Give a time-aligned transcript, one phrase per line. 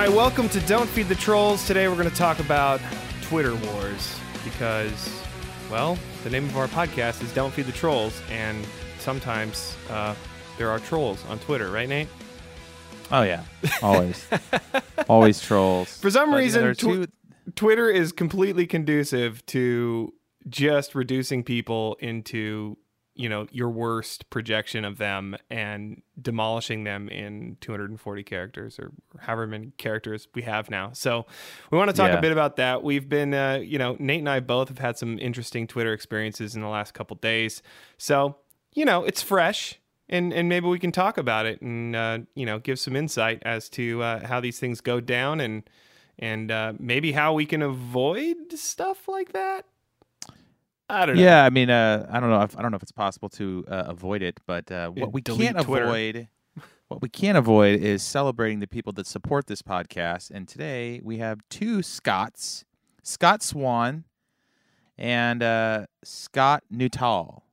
[0.00, 1.66] Right, welcome to Don't Feed the Trolls.
[1.66, 2.80] Today we're going to talk about
[3.20, 5.22] Twitter wars because,
[5.70, 8.66] well, the name of our podcast is Don't Feed the Trolls, and
[8.98, 10.14] sometimes uh,
[10.56, 12.08] there are trolls on Twitter, right, Nate?
[13.12, 13.44] Oh yeah,
[13.82, 14.26] always,
[15.10, 15.98] always trolls.
[15.98, 17.06] For some But, reason, tw- two-
[17.54, 20.14] Twitter is completely conducive to
[20.48, 22.78] just reducing people into,
[23.20, 29.46] you know, your worst projection of them and demolishing them in 240 characters or however
[29.46, 30.90] many characters we have now.
[30.94, 31.26] So
[31.70, 32.82] we want to talk a bit about that.
[32.82, 36.54] We've been, uh, you know, Nate and I both have had some interesting Twitter experiences
[36.54, 37.62] in the last couple days.
[37.98, 38.36] So,
[38.72, 39.78] you know, it's fresh.
[40.08, 43.40] And, and maybe we can talk about it and uh, you know give some insight
[43.44, 45.62] as to uh, how these things go down and
[46.18, 49.66] and uh, maybe how we can avoid stuff like that.
[50.90, 51.22] I don't know.
[51.22, 52.42] yeah, I mean, uh, I don't know.
[52.42, 55.20] If, I don't know if it's possible to uh, avoid it, but uh, what we
[55.20, 55.84] delete can't Twitter.
[55.84, 56.28] avoid,
[56.88, 60.30] what we can't avoid, is celebrating the people that support this podcast.
[60.30, 62.64] And today we have two Scots,
[63.02, 64.04] Scott Swan,
[64.98, 67.44] and uh, Scott Nuttall.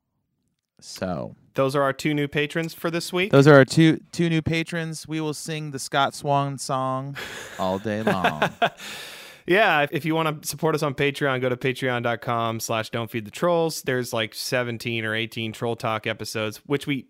[0.80, 3.32] So Those are our two new patrons for this week.
[3.32, 5.08] those are our two two new patrons.
[5.08, 7.16] We will sing the Scott Swan song
[7.58, 8.50] all day long.
[9.48, 13.26] yeah, if- you want to support us on Patreon, go to patreon.com slash don't feed
[13.26, 13.82] the trolls.
[13.82, 17.08] There's like 17 or 18 troll talk episodes, which we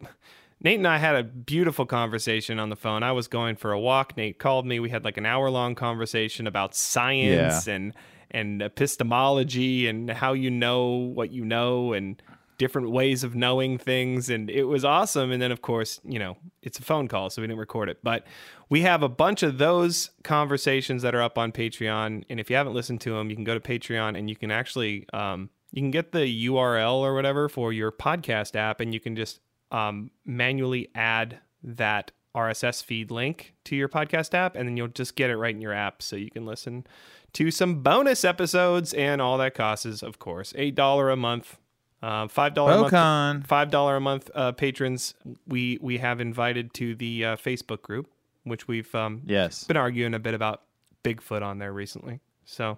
[0.59, 3.03] Nate and I had a beautiful conversation on the phone.
[3.03, 4.17] I was going for a walk.
[4.17, 4.79] Nate called me.
[4.79, 7.94] We had like an hour long conversation about science and
[8.31, 12.22] and epistemology and how you know what you know and
[12.58, 15.31] different ways of knowing things and it was awesome.
[15.31, 18.00] And then of course you know it's a phone call so we didn't record it.
[18.03, 18.25] But
[18.69, 22.55] we have a bunch of those conversations that are up on patreon and if you
[22.55, 25.81] haven't listened to them you can go to patreon and you can actually um, you
[25.81, 29.39] can get the url or whatever for your podcast app and you can just
[29.72, 35.16] um, manually add that rss feed link to your podcast app and then you'll just
[35.16, 36.85] get it right in your app so you can listen
[37.34, 41.57] to some bonus episodes and all that costs is of course eight dollar a month
[42.02, 45.13] uh, five dollar a month five dollar a month uh, patrons
[45.47, 48.08] we we have invited to the uh, Facebook group,
[48.44, 49.63] which we've um, Yes.
[49.63, 50.62] been arguing a bit about
[51.03, 52.19] Bigfoot on there recently.
[52.46, 52.78] So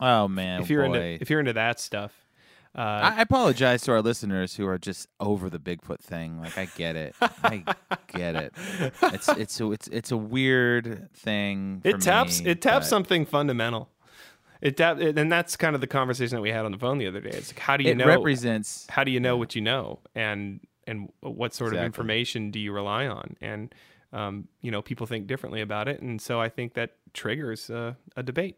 [0.00, 0.94] Oh man, if you're boy.
[0.94, 2.12] into if you're into that stuff,
[2.74, 2.80] uh,
[3.16, 6.38] I apologize to our listeners who are just over the Bigfoot thing.
[6.40, 7.64] Like I get it, I
[8.08, 8.52] get it.
[9.02, 11.80] It's it's a, it's it's a weird thing.
[11.82, 13.88] For it taps me, it taps but something fundamental.
[14.60, 17.06] It tap and that's kind of the conversation that we had on the phone the
[17.06, 17.30] other day.
[17.30, 18.86] It's like how do you It know represents.
[18.88, 22.72] how do you know what you know and and what sort of information do you
[22.72, 23.74] rely on and
[24.12, 27.92] um, you know people think differently about it and so i think that triggers uh,
[28.16, 28.56] a debate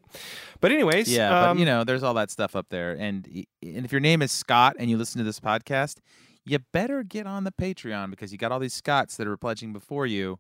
[0.61, 3.27] but anyways Yeah, um, but you know, there's all that stuff up there, and
[3.63, 5.97] and if your name is Scott and you listen to this podcast,
[6.45, 9.73] you better get on the Patreon because you got all these Scots that are pledging
[9.73, 10.39] before you,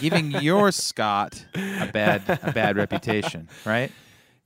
[0.00, 3.92] giving your Scott a bad a bad reputation, right?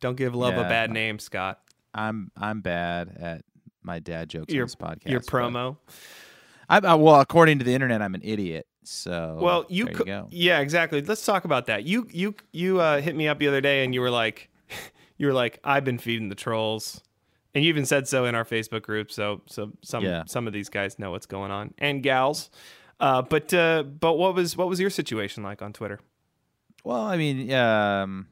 [0.00, 1.60] Don't give love a bad name scott
[1.94, 3.44] I'm I'm bad at
[3.82, 5.10] my dad jokes your, on this podcast.
[5.10, 5.76] your promo
[6.68, 8.66] I, I, well, according to the internet, I'm an idiot.
[8.84, 10.28] So well you, there co- you go.
[10.30, 13.60] yeah exactly let's talk about that you you you uh, hit me up the other
[13.60, 14.48] day and you were like
[15.18, 17.02] you were like i've been feeding the trolls
[17.54, 20.22] and you even said so in our facebook group so so some Yeah.
[20.26, 22.50] some of these guys know what's going on and gals
[23.00, 26.00] uh, but uh, but what was what was your situation like on twitter
[26.84, 28.28] Well, I mean, um,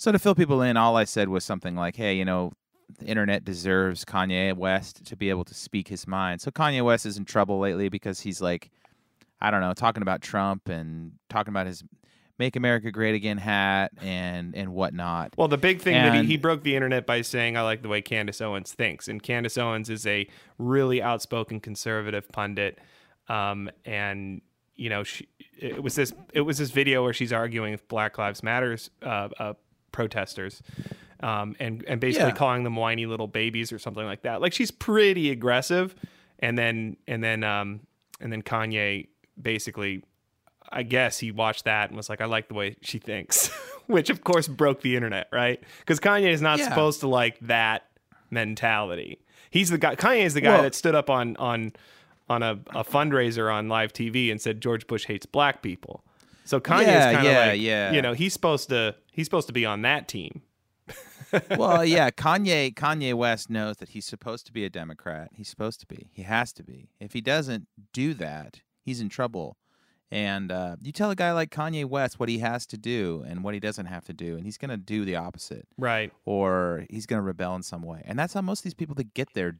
[0.00, 2.54] so to fill people in, all I said was something like, "Hey, you know,
[2.98, 7.04] the internet deserves Kanye West to be able to speak his mind." So Kanye West
[7.04, 8.70] is in trouble lately because he's like,
[9.42, 11.84] I don't know, talking about Trump and talking about his
[12.38, 15.34] "Make America Great Again" hat and and whatnot.
[15.36, 17.88] Well, the big thing that he, he broke the internet by saying, I like the
[17.88, 19.06] way Candace Owens thinks.
[19.06, 22.78] And Candace Owens is a really outspoken conservative pundit.
[23.28, 24.40] Um, and,
[24.76, 25.28] you know, she,
[25.58, 29.28] it was this it was this video where she's arguing with Black Lives Matters uh,
[29.38, 29.52] uh,
[29.92, 30.62] protesters.
[31.22, 32.34] Um, and, and basically Yeah.
[32.36, 34.40] calling them whiny little babies or something like that.
[34.40, 35.94] Like she's pretty aggressive.
[36.38, 37.80] And then and then um,
[38.20, 39.08] and then Kanye
[39.40, 40.02] basically
[40.72, 43.48] I guess he watched that and was like, I like the way she thinks,
[43.86, 45.62] which of course broke the internet, right?
[45.80, 46.68] Because Kanye is not Yeah.
[46.68, 47.86] supposed to like that
[48.30, 49.20] mentality.
[49.50, 49.96] He's the guy.
[49.96, 51.72] Kanye is the guy Well- that stood up on on
[52.28, 56.04] on a, a fundraiser on live TV and said George Bush hates black people.
[56.50, 57.92] So Kanye Yeah, is kind of yeah, like, yeah.
[57.92, 60.42] you know, he's supposed to he's supposed to be on that team.
[61.56, 65.30] well, yeah, Kanye Kanye West knows that he's supposed to be a Democrat.
[65.32, 66.08] He's supposed to be.
[66.12, 66.88] He has to be.
[66.98, 69.58] If he doesn't do that, he's in trouble.
[70.10, 73.44] And uh, you tell a guy like Kanye West what he has to do and
[73.44, 76.12] what he doesn't have to do, and he's going to do the opposite, Right.
[76.24, 78.02] or he's going to rebel in some way.
[78.04, 79.56] And that's how most of these people that get there,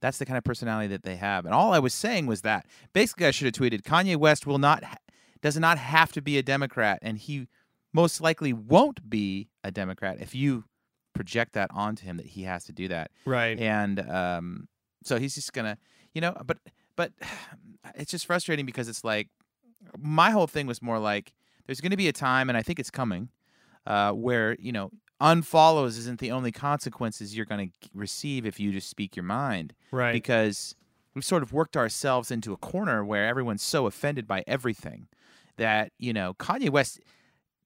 [0.00, 1.44] that's the kind of personality that they have.
[1.44, 2.64] And all I was saying was that
[2.94, 4.96] basically, I should have tweeted Kanye West will not, ha-
[5.42, 7.48] does not have to be a Democrat, and he
[7.92, 10.64] most likely won't be a Democrat if you
[11.12, 13.10] project that onto him that he has to do that.
[13.26, 13.58] Right.
[13.58, 14.68] And um,
[15.04, 15.76] so he's just gonna,
[16.14, 16.58] you know, but
[16.96, 17.12] but
[17.94, 19.28] it's just frustrating because it's like
[19.98, 21.32] my whole thing was more like
[21.66, 23.28] there's going to be a time, and I think it's coming,
[23.86, 24.90] uh, where you know
[25.20, 29.72] unfollows isn't the only consequences you're going to receive if you just speak your mind,
[29.92, 30.12] Right.
[30.12, 30.74] because
[31.14, 35.06] we've sort of worked ourselves into a corner where everyone's so offended by everything
[35.56, 37.00] that you know Kanye West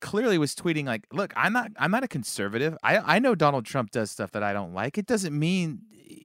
[0.00, 2.76] clearly was tweeting like look i'm not i'm not a conservative.
[2.82, 4.98] I i know donald trump does stuff that i don't like.
[4.98, 5.80] It doesn't mean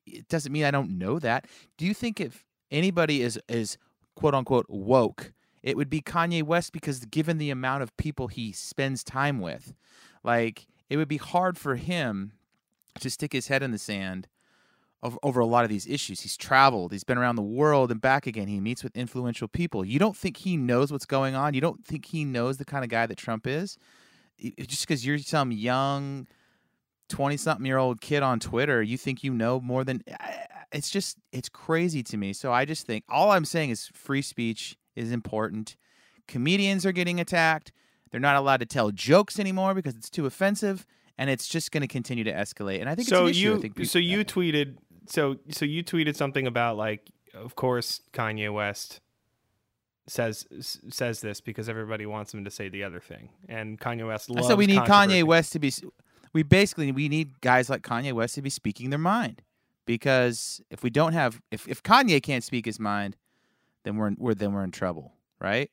[0.06, 1.48] it doesn't mean i don't know that.
[1.78, 3.78] Do you think if anybody is is
[4.16, 8.52] quote unquote woke it would be kanye west because given the amount of people he
[8.52, 9.74] spends time with
[10.24, 12.34] like it would be hard for him
[13.00, 14.28] to stick his head in the sand
[15.24, 16.21] over a lot of these issues.
[16.21, 18.48] He's traveled, he's been around the world and back again.
[18.48, 19.83] He meets with influential people.
[19.83, 21.53] You don't think he knows what's going on?
[21.53, 23.77] You don't think he knows the kind of guy that Trump is?
[24.44, 26.27] I- Just because you're some young
[27.09, 30.01] 20 something year old kid on Twitter, you think you know more than.
[30.71, 32.31] It's just, it's crazy to me.
[32.31, 35.75] So I just think all I'm saying is free speech is important.
[36.27, 37.74] Comedians are getting attacked.
[38.09, 40.86] They're not allowed to tell jokes anymore because it's too offensive.
[41.18, 42.80] And it's just going to continue to escalate.
[42.80, 43.62] And I think so it's an issue.
[43.65, 44.77] I you so you tweeted
[45.07, 49.01] so so you tweeted something about like of course Kanye West
[50.07, 50.45] says
[50.89, 54.48] says this because everybody wants him to say the other thing and Kanye West loves
[54.48, 55.24] so we need Kanye.
[55.24, 55.71] West to be.
[56.33, 59.42] We basically we need guys like Kanye West to be speaking their mind,
[59.86, 63.18] because if we don't have if if Kanye can't speak his mind,
[63.83, 65.69] then we're in, we're then we're in trouble, right?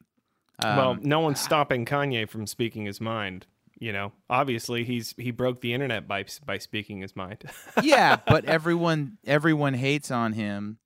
[0.62, 3.46] well, Um, no one's stopping Kanye from speaking his mind.
[3.80, 7.44] You know, obviously he's he broke the internet by by speaking his mind.
[7.82, 10.78] yeah, but everyone everyone hates on him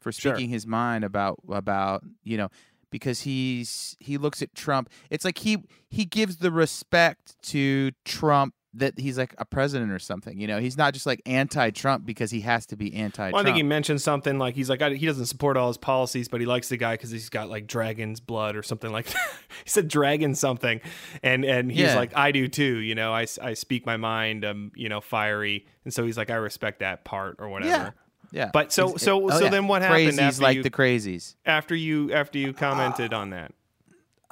[0.00, 0.34] for Sure.
[0.34, 2.48] speaking his mind about about you know
[2.90, 4.90] because he's he looks at Trump.
[5.08, 9.98] It's like he he gives the respect to Trump that he's like a president or
[9.98, 10.38] something.
[10.40, 13.34] You know, he's not just like anti-Trump because he has to be anti-Trump.
[13.34, 15.76] Well, I think he mentioned something like he's like I, he doesn't support all his
[15.76, 19.06] policies, but he likes the guy because he's got like dragon's blood or something like
[19.06, 19.16] that.
[19.64, 20.80] he said dragon something,
[21.22, 21.96] and and he's Yeah.
[21.96, 22.78] like I do too.
[22.78, 24.44] You know, I I speak my mind.
[24.44, 27.70] I'm you know fiery, and so he's like I respect that part or whatever.
[27.70, 27.90] Yeah.
[28.34, 28.50] Yeah.
[28.50, 29.50] But so- so- oh, so yeah.
[29.50, 31.34] then what happened Crazies after like you- the crazies.
[31.44, 33.52] After you after you uh, commented on that,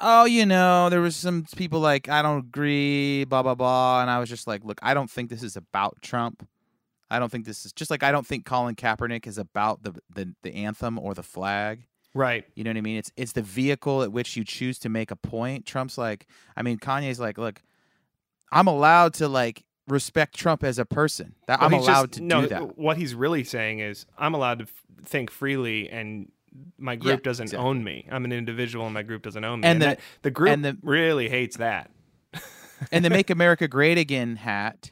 [0.01, 4.01] oh, you know, there was some people like, I don't agree, blah, blah, blah.
[4.01, 6.47] And I was just like, look, I don't think this is about Trump.
[7.09, 9.93] I don't think this is just like I don't think Colin Kaepernick is about the,
[10.13, 11.83] the, the anthem or the flag.
[12.13, 12.45] right?
[12.55, 12.97] You know what I mean?
[12.97, 15.65] It's it's the vehicle at which you choose to make a point.
[15.65, 16.25] Trump's like,
[16.55, 17.61] I mean, Kanye's like, look,
[18.51, 21.35] I'm allowed to like respect Trump as a person.
[21.47, 22.77] That Well, I'm allowed just- to no, do that.
[22.77, 26.31] What he's really saying is I'm allowed to f- think freely and.
[26.77, 27.65] My group Yeah, doesn't exactly.
[27.69, 28.07] own me.
[28.11, 29.67] I'm an individual, and my group doesn't own me.
[29.67, 31.91] And And, the- that, the group and the- really hates that.
[32.91, 34.91] and the Make America Great Again hat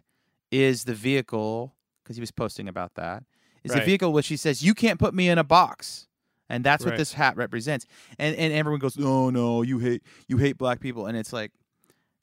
[0.51, 3.23] is the vehicle because he was posting about that.
[3.63, 6.07] Is the vehicle which he says you can't put me in a box,
[6.47, 6.97] and that's what Right.
[6.97, 7.85] this hat represents.
[8.17, 11.51] And and everyone goes, oh no, you hate you hate black people, and it's like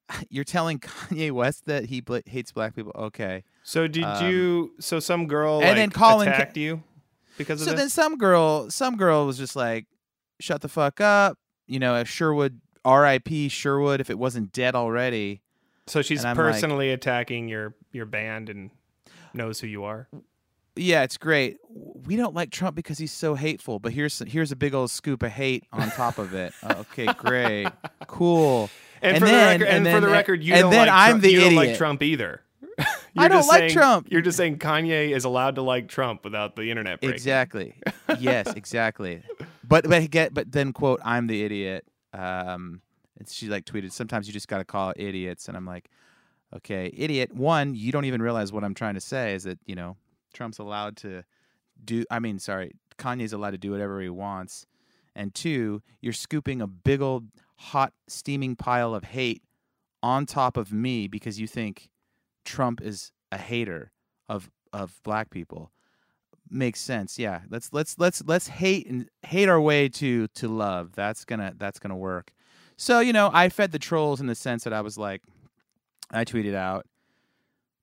[0.31, 2.93] you're telling Kanye West that he bla- hates black people.
[2.97, 4.73] Okay, So did Um, you?
[4.81, 6.83] So some girl and like, then Colin Ka- attacked you
[7.39, 7.81] because of so this.
[7.81, 9.87] then some girl some girl was just like,
[10.41, 11.39] shut the fuck up.
[11.67, 13.49] You know, if Sherwood R.I.P.
[13.49, 15.43] Sherwood, if it wasn't dead already.
[15.87, 18.71] so she's I'm like- personally attacking your your band and
[19.35, 20.09] knows who you are.
[20.79, 21.57] Yeah, it's great.
[21.71, 25.23] We don't like Trump because he's so hateful, but here's here's a big old scoop
[25.23, 26.53] of hate on top of it.
[26.63, 27.67] okay, great,
[28.07, 28.69] cool.
[29.01, 30.87] And, And for then- the record, and and, for the record, you and don't then
[30.87, 31.77] like I'm Trump, the you don't like.
[31.77, 32.43] Trump either.
[33.17, 34.09] I don't like saying- Trump.
[34.11, 37.15] You're just saying Kanye is allowed to like Trump without the internet breaking.
[37.15, 37.75] Exactly.
[38.19, 39.23] yes, exactly.
[39.67, 41.85] But but get but then quote I'm the idiot.
[42.13, 42.83] Um,
[43.19, 43.93] and she like tweeted.
[43.93, 45.91] Sometimes you just got to call idiots, and I'm like,
[46.55, 47.35] okay, idiot.
[47.35, 49.97] One, you don't even realize what I'm trying to say is that you know
[50.35, 51.23] Trump's allowed to
[51.85, 52.05] do.
[52.11, 54.67] I mean, sorry, Kanye's allowed to do whatever he wants.
[55.15, 57.25] And two, you're scooping a big old
[57.57, 59.43] hot steaming pile of hate
[60.03, 61.89] on top of me because you think
[62.47, 63.93] Trump is a hater
[64.29, 65.71] of of black people.
[66.49, 67.41] Makes sense yeah.
[67.51, 70.93] Let's let's let's let's hate and hate our way to to love.
[70.95, 72.33] That's gonna that's gonna work.
[72.77, 75.23] So you know i fed the trolls in the sense that i was like
[76.11, 76.85] i tweeted out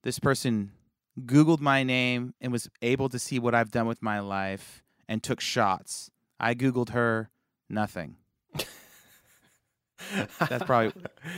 [0.04, 0.72] this person
[1.22, 5.22] googled my name and was able to see what i've done with my life and
[5.22, 6.10] took shots.
[6.40, 7.30] I googled her
[7.70, 8.18] nothing.
[10.40, 10.92] That's probably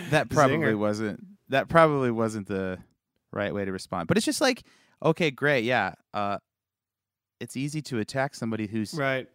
[0.10, 0.78] that probably Zinger.
[0.78, 2.80] wasn't that probably wasn't the
[3.36, 4.64] right way to respond but it's just like
[5.04, 6.38] okay great yeah uh
[7.40, 9.28] it's easy to attack somebody who's right.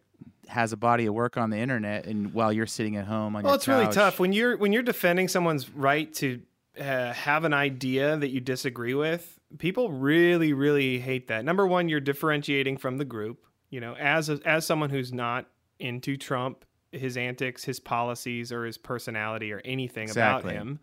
[0.47, 3.43] has a body of work on the internet and while you're sitting at home on
[3.43, 6.41] Well, it's really tough when you're when you're defending someone's right to
[6.79, 11.43] uh, have an idea that you disagree with, people really, really hate that.
[11.43, 13.45] Number one, you're differentiating from the group.
[13.69, 15.47] You know, as a, as someone who's not
[15.79, 20.51] into Trump, his antics, his policies, or his personality, or anything Exactly.
[20.51, 20.79] about him,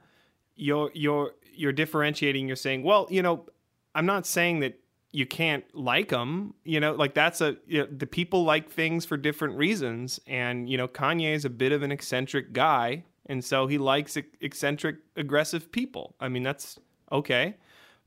[0.57, 2.47] you're you're you're differentiating.
[2.47, 3.47] You're saying, well, you know,
[3.95, 4.79] I'm not saying that
[5.11, 6.55] you can't like them.
[6.65, 10.69] You know, like that's a you know, the people like things for different reasons, and
[10.69, 14.97] you know, Kanye is a bit of an eccentric guy, and so he likes eccentric,
[15.17, 16.15] aggressive people.
[16.21, 16.79] I mean, that's
[17.11, 17.57] okay,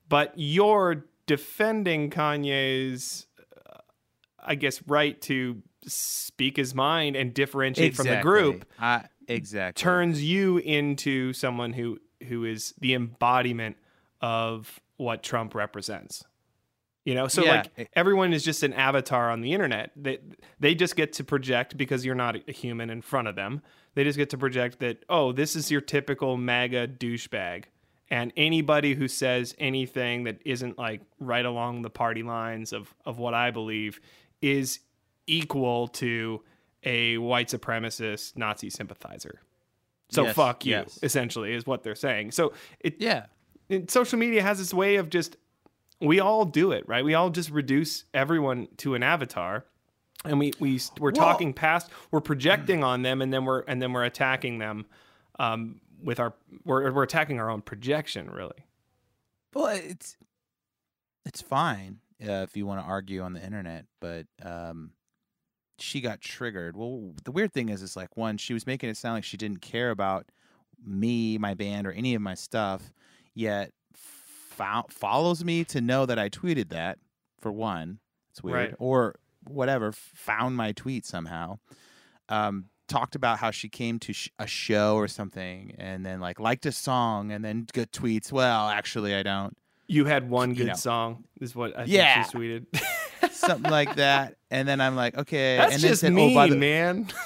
[0.10, 3.28] but you're defending Kanye's,
[3.66, 3.80] uh,
[4.40, 9.82] I guess, right to speak his mind and differentiate from the group I, exactly.
[9.82, 13.78] turns you into someone who who is the embodiment
[14.22, 16.24] of what Trump represents.
[17.04, 17.64] You know, so Yeah.
[17.78, 19.92] like everyone is just an avatar on the internet.
[19.96, 20.20] They
[20.60, 23.64] they just get to project because you're not a human in front of them.
[23.96, 27.66] They just get to project that oh, this is your typical MAGA douchebag.
[28.12, 33.18] And anybody who says anything that isn't like right along the party lines of of
[33.18, 34.00] what I believe
[34.42, 34.80] is
[35.26, 36.44] equal to
[36.84, 39.42] a white supremacist Nazi sympathizer.
[40.12, 41.00] So Yes, fuck you, yes.
[41.04, 42.32] essentially, is what they're saying.
[42.32, 43.28] So it, Yeah.
[43.70, 45.38] it- social media has this way of just
[46.02, 47.06] we all do it, right?
[47.06, 49.66] We all just reduce everyone to an avatar,
[50.26, 53.82] and we we we're Well- talking past, we're projecting on them, and then we're and
[53.82, 54.86] then we're attacking them
[55.40, 56.34] um, with our
[56.66, 58.66] we're we're attacking our own projection, really.
[59.54, 60.18] Well, it's
[61.26, 64.92] it's fine uh, if you want to argue on the internet, but um,
[65.82, 66.76] she got triggered.
[66.78, 69.38] Well, the weird thing is, is like one, she was making it sound like she
[69.38, 70.26] didn't care about
[70.86, 72.92] me, my band, or any of my stuff,
[73.34, 76.98] yet fo- follows me to know that I tweeted that.
[77.40, 78.76] For one, it's weird, Right.
[78.78, 79.16] or
[79.48, 79.92] whatever.
[79.92, 81.58] Found my tweet somehow.
[82.30, 86.40] Um, talked about how she came to sh- a show or something, and then like
[86.40, 88.32] liked a song, and then good tweets.
[88.32, 89.58] Well, actually, I don't.
[89.88, 90.74] You had one You good know.
[90.76, 92.24] song, is what I Yeah.
[92.24, 92.82] think she tweeted.
[93.32, 94.36] something like that.
[94.50, 95.58] And then I'm like, okay.
[95.58, 97.08] That's and then just said, mean, oh, by the, man.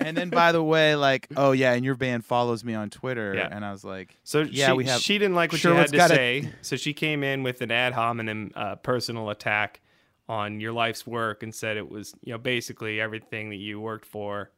[0.00, 3.34] And then by the way, like, oh yeah, and your band follows me on Twitter.
[3.34, 3.48] Yeah.
[3.50, 5.98] And I was like, So Yeah, she, we have- she didn't like what Sherwood's you
[6.00, 6.50] had to got say.
[6.62, 9.80] So she came in with an ad hominem uh, personal attack
[10.28, 14.06] on your life's work and said it was, you know, basically everything that you worked
[14.06, 14.50] for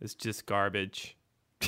[0.00, 1.16] is just garbage.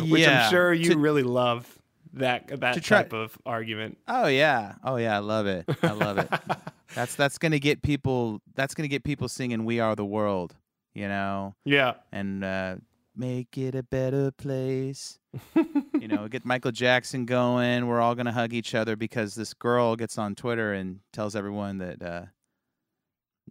[0.00, 1.78] Which Yeah, I'm sure you to- really love
[2.14, 3.98] that that to try- type of argument.
[4.08, 5.64] oh yeah, oh yeah, I love it.
[5.82, 6.28] I love it.
[6.94, 8.40] that's that's gonna get people.
[8.54, 10.54] That's gonna get people singing "We Are the World,"
[10.94, 11.94] you know, Yeah.
[12.12, 12.76] and uh,
[13.16, 15.18] make it a better place.
[15.98, 17.86] you know, get Michael Jackson going.
[17.86, 21.78] We're all gonna hug each other because this girl gets on Twitter and tells everyone
[21.78, 22.24] that uh,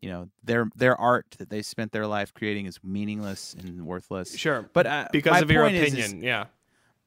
[0.02, 4.36] you know their their art that they spent their life creating is meaningless and worthless.
[4.38, 4.70] Sure.
[4.74, 6.18] But uh, because of your point is- opinion.
[6.20, 6.46] is- yeah.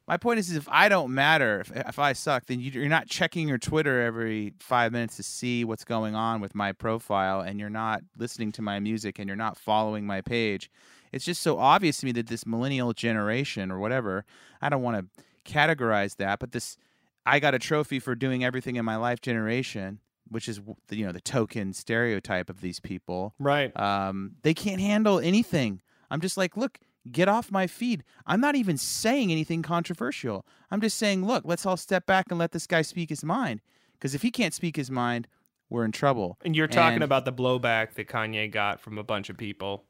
[0.06, 2.88] My point is, is if I don't matter, if, if I suck, then you, you're
[2.88, 7.40] not checking your Twitter every five minutes to see what's going on with my profile,
[7.40, 10.70] and you're not listening to my music, and you're not following my page.
[11.12, 14.24] It's just so obvious to me that this millennial generation or whatever,
[14.60, 16.76] I don't want to categorize that, but this,
[17.24, 21.06] I got a trophy for doing everything in my life generation, which is the, you
[21.06, 23.78] know the token stereotype of these people Right.
[23.78, 25.80] um, they can't handle anything.
[26.10, 26.78] I'm just like, look,
[27.10, 28.02] get off my feed.
[28.26, 30.44] I'm not even saying anything controversial.
[30.70, 33.60] I'm just saying, look, let's all step back and let this guy speak his mind.
[33.92, 35.28] Because if he can't speak his mind,
[35.70, 36.38] we're in trouble.
[36.44, 39.84] And you're talking and- about the blowback that Kanye got from a bunch of people,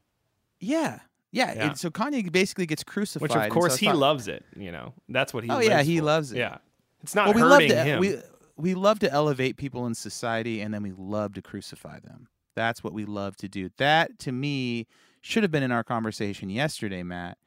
[0.60, 1.00] Yeah,
[1.32, 1.52] yeah.
[1.54, 1.66] Yeah.
[1.68, 3.22] and so Kanye basically gets crucified.
[3.22, 4.44] which of and so course he loves it.
[4.56, 5.50] You know, that's what he.
[5.50, 6.04] Oh, yeah, he for.
[6.04, 6.38] loves it.
[6.38, 6.58] Yeah,
[7.02, 8.00] it's not Well, we love hurting to him.
[8.00, 8.16] we
[8.56, 12.28] we love to elevate people in society, and then we love to crucify them.
[12.54, 13.68] That's what we love to do.
[13.78, 14.86] That to me
[15.24, 17.38] should have been in our conversation yesterday, Matt.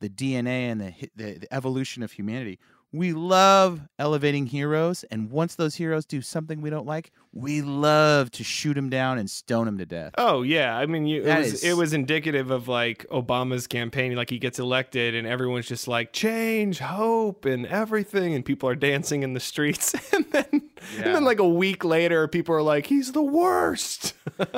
[0.00, 2.58] The DNA and the the, the evolution of humanity.
[2.92, 8.30] We love elevating heroes, and once those heroes do something we don't like, we love
[8.30, 10.14] to shoot him down and stone him to death.
[10.16, 14.14] Oh yeah, I mean, you, it was is- it was indicative of like Obama's campaign.
[14.14, 18.76] Like he gets elected, and everyone's just like change, hope, and everything, and people are
[18.76, 19.94] dancing in the streets.
[20.14, 24.14] and then, and then like a week later, people are like, he's the worst.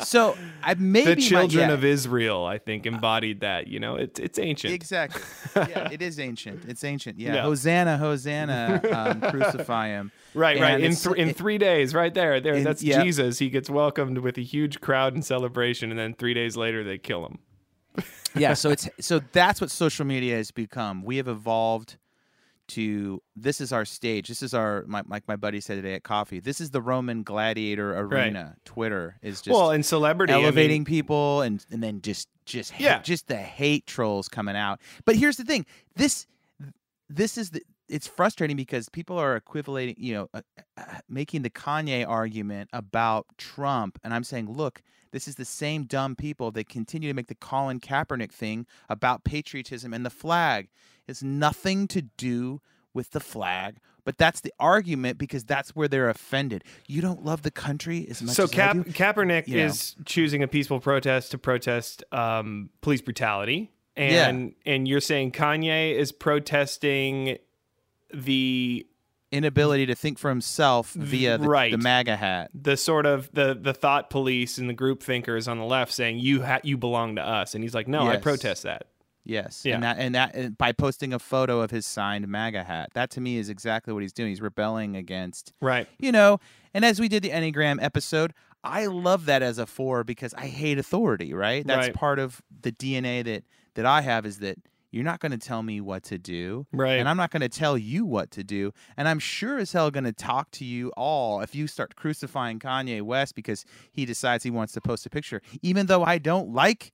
[0.00, 3.66] So I maybe the children my, yeah, of Israel, I think, embodied that.
[3.66, 4.72] You know, it's it's ancient.
[4.72, 5.20] Exactly.
[5.56, 6.66] Yeah, it is ancient.
[6.68, 7.18] It's ancient.
[7.18, 7.34] Yeah.
[7.34, 7.42] Yeah.
[7.42, 10.12] Hosanna, Hosanna, um, crucify him.
[10.38, 10.80] Right, right.
[10.80, 12.54] In th- in three days, right there, there.
[12.54, 13.02] In- that's yeah.
[13.02, 13.38] Jesus.
[13.38, 16.98] He gets welcomed with a huge crowd and celebration, and then three days later, they
[16.98, 17.38] kill him.
[18.36, 21.96] yeah so it's so that's what social media has become we have evolved
[22.68, 26.02] to this is our stage this is our my, like my buddy said today at
[26.04, 30.44] coffee this is the roman gladiator arena twitter is just well, and celebrity I mean-
[30.44, 33.00] elevating people and and then just just hate, Yeah.
[33.00, 35.64] just the hate trolls coming out but here's the thing
[35.96, 36.26] this
[37.08, 40.42] this is the it's frustrating because people are equivalating, you know, uh,
[40.76, 45.84] uh, making the Kanye argument about Trump, and I'm saying, look, this is the same
[45.84, 50.68] dumb people that continue to make the Colin Kaepernick thing about patriotism and the flag.
[51.06, 52.60] It's nothing to do
[52.92, 56.64] with the flag, but that's the argument because that's where they're offended.
[56.86, 58.56] You don't love the country as much so as do.
[58.56, 59.66] Kaepernick You know.
[59.66, 65.94] is choosing a peaceful protest to protest um, police brutality, and and you're saying Kanye
[65.94, 67.38] is protesting
[68.12, 68.86] the
[69.30, 71.70] Inability to think for himself mm, via the, Right.
[71.70, 72.50] the MAGA hat.
[72.54, 76.18] the sort of the the thought police and the group thinkers on the left saying
[76.18, 78.86] you ha- you belong to us, and he's like, no, I protest that.
[79.24, 79.74] Yes, Yeah.
[79.74, 83.10] and that and that and by posting a photo of his signed MAGA hat, that
[83.10, 84.30] to me is exactly what he's doing.
[84.30, 85.86] He's rebelling against, Right.
[85.98, 86.40] you know.
[86.72, 88.32] And as we did the Enneagram episode,
[88.64, 91.34] I love that as a four because I hate authority.
[91.34, 91.94] Right, that's Right.
[91.94, 94.56] part of the DNA that that I have is that
[94.90, 96.98] you're not going to tell me what to do, Right.
[96.98, 99.90] and I'm not going to tell you what to do, and I'm sure as hell
[99.90, 104.44] going to talk to you all if you start crucifying Kanye West because he decides
[104.44, 106.92] he wants to post a picture, even though I don't like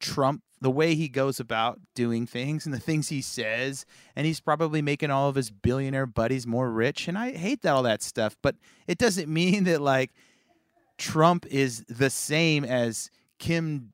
[0.00, 3.84] Trump, the way he goes about doing things and the things he says,
[4.14, 7.08] and he's probably making all of his billionaire buddies more rich.
[7.08, 8.54] And I hate that all that stuff, but
[8.86, 10.12] it doesn't mean that like
[10.98, 13.92] Trump is the same as Kim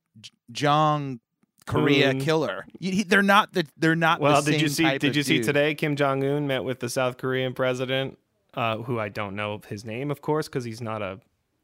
[0.53, 1.21] Jong
[1.69, 2.21] Korea Un.
[2.21, 2.67] killer.
[2.79, 4.21] You- They're not the they're not.
[4.21, 4.99] Well, did you see?
[4.99, 5.45] Did you see dude.
[5.47, 5.75] today?
[5.75, 8.19] Kim Jong Un met with the South Korean president,
[8.55, 11.21] uh, who I don't know his name, of course, because he's not a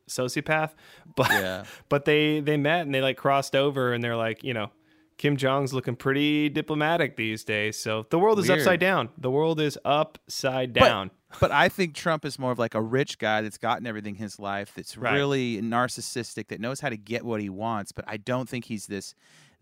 [0.08, 0.72] sociopath.
[1.16, 1.64] But Yeah.
[1.88, 4.70] but they they met and they like crossed over, and they're like, you know,
[5.16, 7.78] Kim Jong's looking pretty diplomatic these days.
[7.78, 8.60] So the world is Weird.
[8.60, 9.10] upside down.
[9.18, 11.10] The world is upside But- down.
[11.40, 14.22] But I think Trump is more of like a rich guy that's gotten everything in
[14.22, 15.14] his life, that's Right.
[15.14, 17.90] really narcissistic, that knows how to get what he wants.
[17.90, 19.16] But I don't think he's this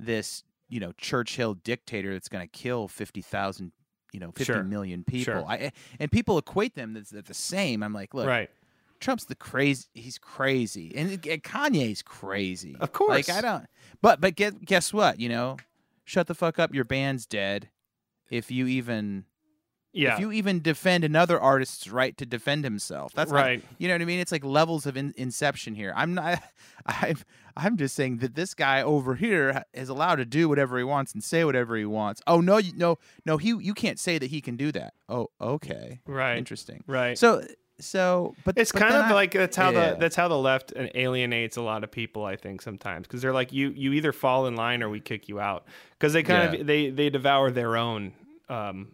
[0.04, 3.72] this you know Churchill dictator that's going to kill fifty thousand
[4.12, 4.62] you know fifty Sure.
[4.62, 5.34] million people.
[5.34, 5.44] Sure.
[5.46, 7.82] I, eh, and people equate them that's the same.
[7.82, 8.50] I'm like, look, right.
[9.00, 9.86] Trump's the crazy.
[9.94, 12.76] He's crazy, and, eh, and Kanye's crazy.
[12.80, 13.10] Of course.
[13.10, 13.66] like I don't.
[14.00, 15.18] But but guess guess what?
[15.18, 15.56] You know,
[16.04, 16.74] shut the fuck up.
[16.74, 17.68] Your band's dead.
[18.30, 19.24] If you even
[19.94, 20.14] Yeah.
[20.14, 23.62] if you even defend another artist's right to defend himself that's Right.
[23.78, 26.42] you know what i mean it's like levels of in, inception here i'm not
[26.86, 27.16] i'm
[27.56, 31.12] i'm just saying that this guy over here is allowed to do whatever he wants
[31.12, 34.30] and say whatever he wants oh no you no no he you can't say that
[34.30, 36.38] he can do that oh okay right.
[36.38, 37.18] interesting Right.
[37.18, 37.42] so
[37.78, 39.90] so but It's but kind of I- like that's how yeah.
[39.90, 42.24] the that's how the left alienates a lot of people.
[42.24, 45.28] I think sometimes because they're like you you either fall in line or we kick
[45.28, 45.66] you out
[45.98, 46.60] because they kind Yeah.
[46.60, 48.12] of they they devour their own
[48.48, 48.92] um,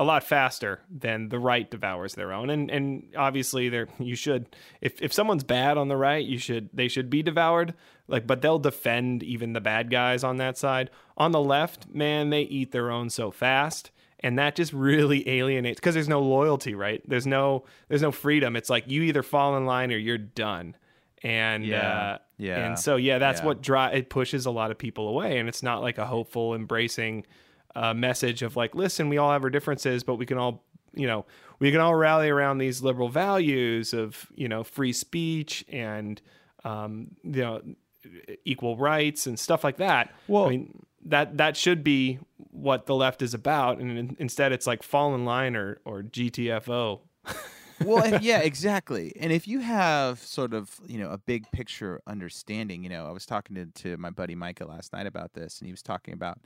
[0.00, 2.50] a lot faster than the right devours their own.
[2.50, 4.46] And and obviously they're you should
[4.80, 7.74] if if someone's bad on the right you should they should be devoured.
[8.06, 10.90] Like but they'll defend even the bad guys on that side.
[11.16, 13.90] On the left man they eat their own so fast.
[14.20, 17.02] And that just really alienates because there's no loyalty right?
[17.08, 18.54] There's no there's no freedom.
[18.54, 20.76] It's like you either fall in line or you're done.
[21.24, 21.98] And Yeah.
[22.14, 22.66] uh Yeah.
[22.68, 23.46] and so yeah that's Yeah.
[23.46, 25.38] what dri it pushes a lot of people away.
[25.38, 27.26] And it's not like a hopeful embracing
[27.74, 31.06] uh, message of like listen we all have our differences but we can all you
[31.06, 31.24] know
[31.58, 36.20] we can all rally around these liberal values of you know free speech and
[36.64, 37.60] um, you know
[38.44, 40.12] equal rights and stuff like that.
[40.28, 42.18] Well- I mean that that should be
[42.50, 43.78] what the left is about.
[43.78, 47.00] And in, instead it's like fall in line or or GTFO
[47.84, 49.12] well if- yeah exactly.
[49.20, 53.10] And if you have sort of you know a big picture understanding you know i
[53.10, 56.14] was talking to, to my buddy micah last night about this and he was talking
[56.14, 56.38] about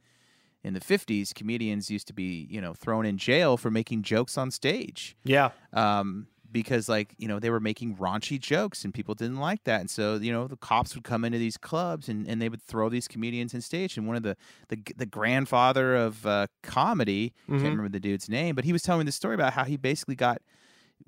[0.64, 4.36] in the 50s comedians used to be you know thrown in jail for making jokes
[4.38, 5.16] on stage.
[5.24, 5.50] Yeah.
[5.72, 9.80] Um, because like you know they were making raunchy jokes and people didn't like that.
[9.80, 12.62] And so you know the cops would come into these clubs and, and they would
[12.62, 13.96] throw these comedians in stage.
[13.96, 14.36] And one of the
[14.68, 17.58] the, the grandfather of uh, comedy Mhm.
[17.60, 19.76] can't remember the dude's name but he was telling me the story about how he
[19.78, 20.42] basically got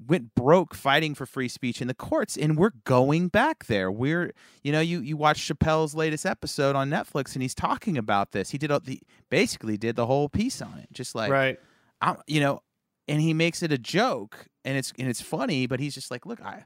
[0.06, 4.32] went broke fighting for free speech in the courts and we're going back there we're
[4.62, 8.50] you know you you watch chappelle's latest episode on netflix and he's talking about this
[8.50, 11.58] he did all the basically did the whole piece on it just like right
[12.00, 12.60] I'm, you know,
[13.08, 16.26] and he makes it a joke, and it's and it's funny, but he's just like,
[16.26, 16.64] look, I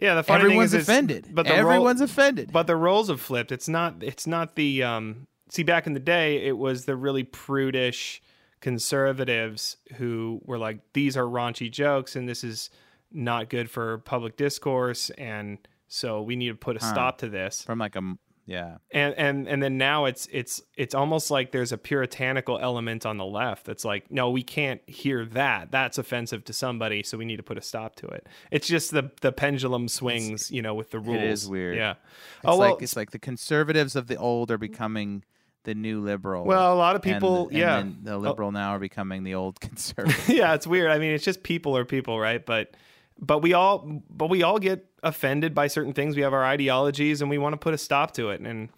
[0.00, 2.52] yeah the funny everyone's thing is offended, but the role- everyone's offended.
[2.52, 3.52] but the roles have flipped.
[3.52, 3.96] It's not.
[4.02, 4.82] It's not the.
[4.82, 8.20] Um, see, back in the day, it was the really prudish
[8.60, 12.70] conservatives who were like, "These are raunchy jokes, and this is
[13.12, 16.90] not good for public discourse, and so we need to put a Huh.
[16.90, 18.16] stop to this." from like a,
[18.46, 23.04] yeah, And and and then now it's it's it's almost like there's a puritanical element
[23.04, 25.70] on the left that's like, no, we can't hear that.
[25.70, 28.26] That's offensive to somebody, so we need to put a stop to it.
[28.50, 31.42] It's just the the pendulum swings, you know, with the rules.
[31.44, 31.76] is weird.
[31.76, 31.90] Yeah.
[31.92, 31.98] it's
[32.46, 35.24] oh well, like it's like the conservatives of the old are becoming
[35.68, 36.44] the new liberal.
[36.46, 37.76] Well, a lot of people, and yeah.
[37.76, 40.28] then the liberal now are becoming the old conservative.
[40.28, 40.90] yeah, it's weird.
[40.90, 42.44] I mean, it's just people are people, right?
[42.44, 42.74] But
[43.18, 46.16] but we all but we all get offended by certain things.
[46.16, 48.40] We have our ideologies and we want to put a stop to it.
[48.40, 48.70] And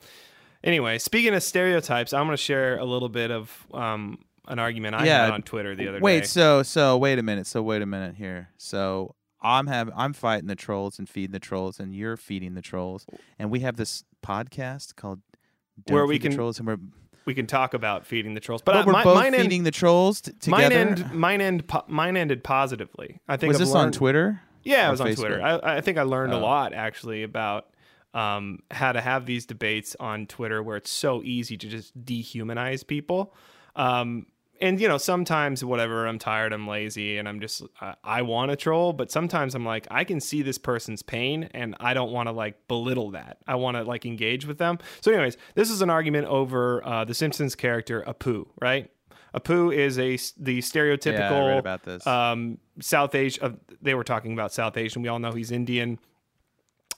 [0.65, 4.97] anyway, speaking of stereotypes, I'm going to share a little bit of um, an argument
[4.97, 5.27] I Yeah.
[5.27, 6.21] had on Twitter the other wait, day.
[6.23, 7.47] Wait, so so wait a minute.
[7.47, 8.49] So wait a minute here.
[8.57, 12.63] So I'm having I'm fighting the trolls and feeding the trolls, and you're feeding the
[12.63, 13.07] trolls,
[13.39, 15.21] and we have this podcast called
[15.87, 16.79] Don't Where we can- trolls, and we're
[17.27, 19.43] we can talk about feeding the trolls, but, but I, we're my, both mine, end,
[19.43, 20.91] feeding the trolls t- mine together.
[21.03, 23.21] end mine end po- mine ended positively.
[23.29, 24.41] I think Was I've this on Twitter?
[24.65, 25.17] Yeah, it was on Facebook?
[25.17, 25.43] Twitter.
[25.43, 26.41] I, I think I learned a Oh.
[26.41, 27.67] lot actually about
[28.15, 32.85] um, how to have these debates on Twitter where it's so easy to just dehumanize
[32.87, 33.35] people.
[33.77, 34.27] Um,
[34.61, 38.51] and you know, sometimes whatever, I'm tired, I'm lazy, and I'm just I, I want
[38.51, 38.93] to troll.
[38.93, 42.33] But sometimes I'm like, I can see this person's pain, and I don't want to
[42.33, 43.39] like belittle that.
[43.47, 44.79] I want to like engage with them.
[45.01, 48.91] So, anyways, this is an argument over uh, the Simpsons character Apu, right?
[49.35, 52.07] Apu is a the stereotypical Yeah, about this.
[52.07, 53.57] um, South Asia.
[53.81, 55.03] They were talking about South Asian.
[55.03, 55.99] We all know he's Indian.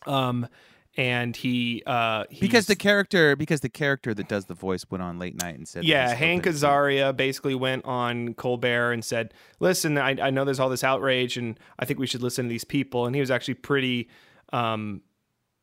[0.07, 0.49] Um,
[0.97, 5.19] and he uh, because the character because the character that does the voice went on
[5.19, 10.11] late night and said yeah, Hank Azaria basically went on Colbert and said, "Listen, I,
[10.21, 13.07] I know there's all this outrage, and I think we should listen to these people."
[13.07, 14.11] And he was actually pretty.
[14.53, 15.01] Um,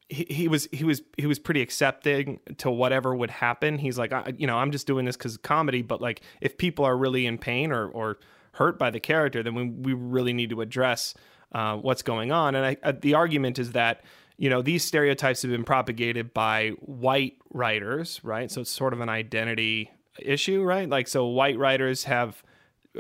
[0.08, 3.78] he, he was he was he was pretty accepting to whatever would happen.
[3.78, 6.86] He's like, I, you know, I'm just doing this because comedy, but like, if people
[6.86, 8.18] are really in pain or or
[8.54, 11.14] hurt by the character, then we we really need to address
[11.52, 12.56] uh, what's going on.
[12.56, 14.04] And I, uh, the argument is that
[14.40, 18.50] you know these stereotypes have been propagated by white writers, right?
[18.50, 20.88] So it's sort of an identity issue, right?
[20.88, 22.42] Like, so white writers have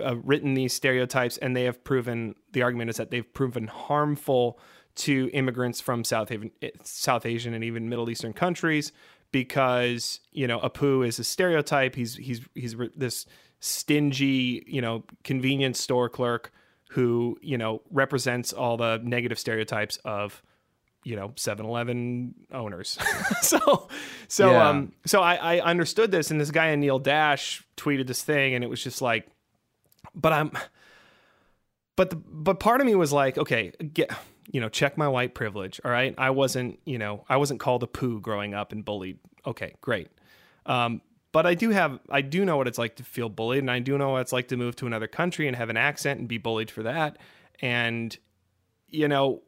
[0.03, 4.59] uh, written these stereotypes, and they have proven the argument is that they've proven harmful
[4.95, 6.51] to immigrants from South Haven,
[6.83, 8.91] South Asian and even Middle Eastern countries
[9.31, 11.95] because you know Apu is a stereotype.
[11.95, 13.25] He's he's he's re- this
[13.61, 16.51] stingy you know convenience store clerk
[16.89, 20.41] who you know represents all the negative stereotypes of
[21.03, 22.97] you know 7-Eleven owners.
[23.41, 23.87] so
[24.27, 24.69] so Yeah.
[24.69, 28.63] um so I, I understood this and this guy Anil Dash tweeted this thing and
[28.63, 29.27] it was just like
[30.13, 30.51] but I'm
[31.95, 34.11] but the, but part of me was like okay get
[34.51, 37.83] you know check my white privilege all right I wasn't you know I wasn't called
[37.83, 40.09] a poo growing up and bullied okay great
[40.65, 43.71] um but I do have I do know what it's like to feel bullied and
[43.71, 46.19] I do know what it's like to move to another country and have an accent
[46.19, 47.17] and be bullied for that
[47.61, 48.17] and
[48.87, 49.43] you know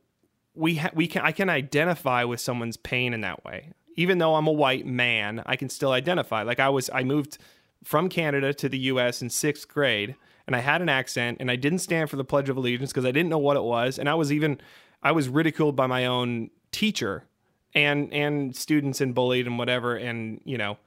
[0.56, 3.72] we ha- we can I can identify with someone's pain in that way.
[3.96, 6.44] Even though I'm a white man, I can still identify.
[6.44, 7.38] Like I was I moved
[7.84, 11.56] from Canada to the US in 6th grade and I had an accent and I
[11.56, 14.08] didn't stand for the pledge of allegiance because I didn't know what it was and
[14.08, 14.60] I was even
[15.02, 17.26] I was ridiculed by my own teacher
[17.74, 20.78] and and students and bullied and whatever and you know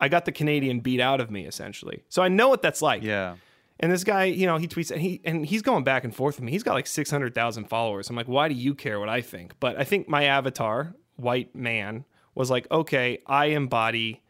[0.00, 2.02] I got the Canadian beat out of me essentially.
[2.08, 3.02] So I know what that's like.
[3.02, 3.36] Yeah.
[3.80, 6.36] And this guy, you know, he tweets and he and he's going back and forth
[6.36, 6.52] with me.
[6.52, 8.08] He's got like six hundred thousand followers.
[8.08, 9.54] I'm like, why do you care what I think?
[9.58, 14.22] But I think my avatar, white man, was like, okay, I embody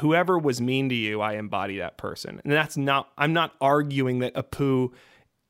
[0.00, 1.20] whoever was mean to you.
[1.20, 3.10] I embody that person, and that's not.
[3.16, 4.92] I'm not arguing that Apu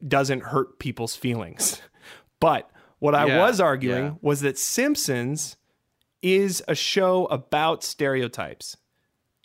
[0.06, 1.80] doesn't hurt people's feelings,
[2.40, 4.14] but what I Yeah, was arguing yeah.
[4.20, 5.56] was that Simpsons
[6.20, 8.76] is a show about stereotypes.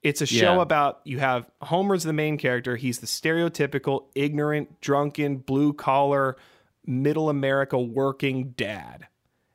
[0.03, 0.61] It's a show Yeah.
[0.61, 2.75] about you have Homer's the main character.
[2.75, 6.37] He's the stereotypical ignorant, drunken, blue collar,
[6.85, 9.07] middle America working dad.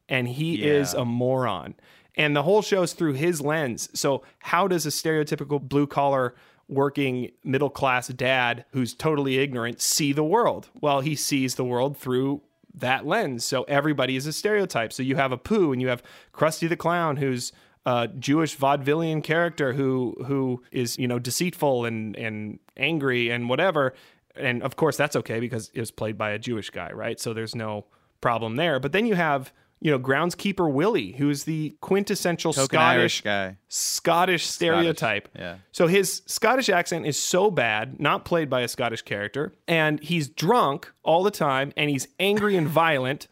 [0.09, 0.73] And he Yeah.
[0.73, 1.75] is a moron.
[2.17, 3.89] And the whole show is through his lens.
[3.95, 6.35] So, how does a stereotypical blue collar
[6.69, 10.69] working middle class dad who's totally ignorant see the world?
[10.81, 12.43] Well, he sees the world through
[12.75, 13.45] that lens.
[13.45, 14.93] So everybody is a stereotype.
[14.93, 16.03] So you have Apu and you have
[16.33, 17.53] Krusty the Clown who's
[17.85, 23.95] a Jewish vaudevillian character who who is, you know, deceitful and and angry and whatever.
[24.37, 27.21] And of course that's okay because it was played by a Jewish guy, right?
[27.21, 27.87] So there's no
[28.21, 28.81] problem there.
[28.81, 33.57] But then you have, you know, groundskeeper Willie, who's the quintessential Token Irish Scottish guy.
[33.69, 35.29] Scottish stereotype.
[35.37, 35.57] Yeah.
[35.73, 40.29] So his Scottish accent is so bad, not played by a Scottish character, and he's
[40.29, 43.27] drunk all the time, and he's angry and violent,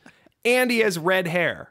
[0.45, 1.71] and he has red hair.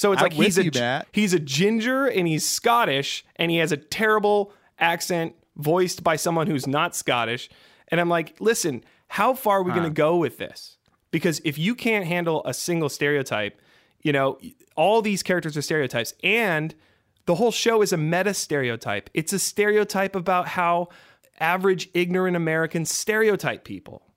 [0.00, 0.70] So it's I'm like he's a you,
[1.12, 6.46] he's a ginger and he's Scottish, and he has a terrible accent voiced by someone
[6.46, 7.50] who's not Scottish.
[7.88, 10.78] And I'm like, listen, how far are we going to go with this?
[11.10, 13.60] Because if you can't handle a single stereotype,
[14.00, 14.38] you know,
[14.74, 16.74] all these characters are stereotypes, and
[17.26, 19.10] the whole show is a meta stereotype.
[19.12, 20.88] It's a stereotype about how
[21.38, 24.09] average ignorant Americans stereotype people.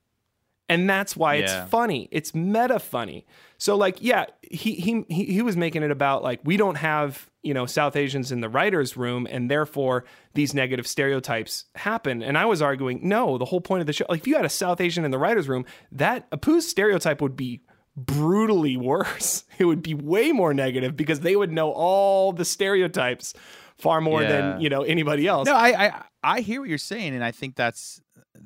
[0.69, 1.41] And that's why Yeah.
[1.63, 2.07] it's funny.
[2.11, 3.25] It's meta funny.
[3.57, 7.29] So like, yeah, he he he he was making it about like we don't have
[7.43, 12.23] you know South Asians in the writers' room, and therefore these negative stereotypes happen.
[12.23, 14.45] And I was arguing, no, the whole point of the show, like if you had
[14.45, 17.61] a South Asian in the writers' room, that Apu's stereotype would be
[17.95, 19.43] brutally worse.
[19.59, 23.33] It would be way more negative because they would know all the stereotypes
[23.77, 24.29] far more Yeah.
[24.29, 25.45] than you know anybody else.
[25.45, 28.01] No, I, I I hear what you're saying, and I think that's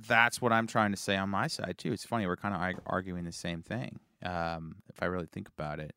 [0.07, 1.93] that's what I'm trying to say on my side too.
[1.93, 3.99] It's funny we're kind of arguing the same thing.
[4.23, 5.93] Um, if I really think about it,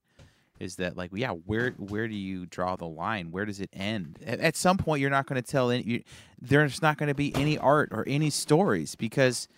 [0.59, 3.31] is that like yeah, where where do you draw the line?
[3.31, 4.19] Where does it end?
[4.27, 5.83] At, at some point, you're not going to tell any.
[5.83, 6.03] You,
[6.41, 9.49] there's not going to be any art or any stories because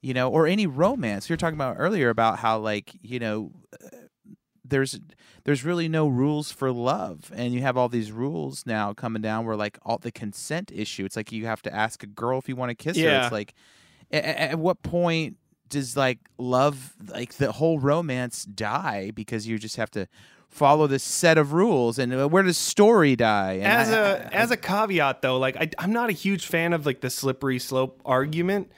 [0.00, 1.28] you know, or any romance.
[1.28, 3.52] You were talking about earlier about how like you know.
[3.82, 3.96] uh,
[4.64, 5.00] There's
[5.44, 9.46] there's really no rules for love, and you have all these rules now coming down
[9.46, 11.06] where like all the consent issue.
[11.06, 13.02] It's like you have to ask a girl if you want to kiss her.
[13.24, 13.54] It's like
[14.10, 15.36] at, at what point
[15.68, 19.10] does like love like the whole romance die?
[19.14, 20.06] Because you just have to
[20.48, 23.54] follow this set of rules and uh, where does story die?
[23.54, 26.46] And as I- a I- as a caveat though like I, i'm not a huge
[26.46, 28.72] fan of like the slippery slope argument.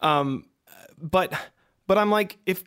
[0.00, 0.46] Um
[0.98, 1.30] but
[1.86, 2.64] but i'm like if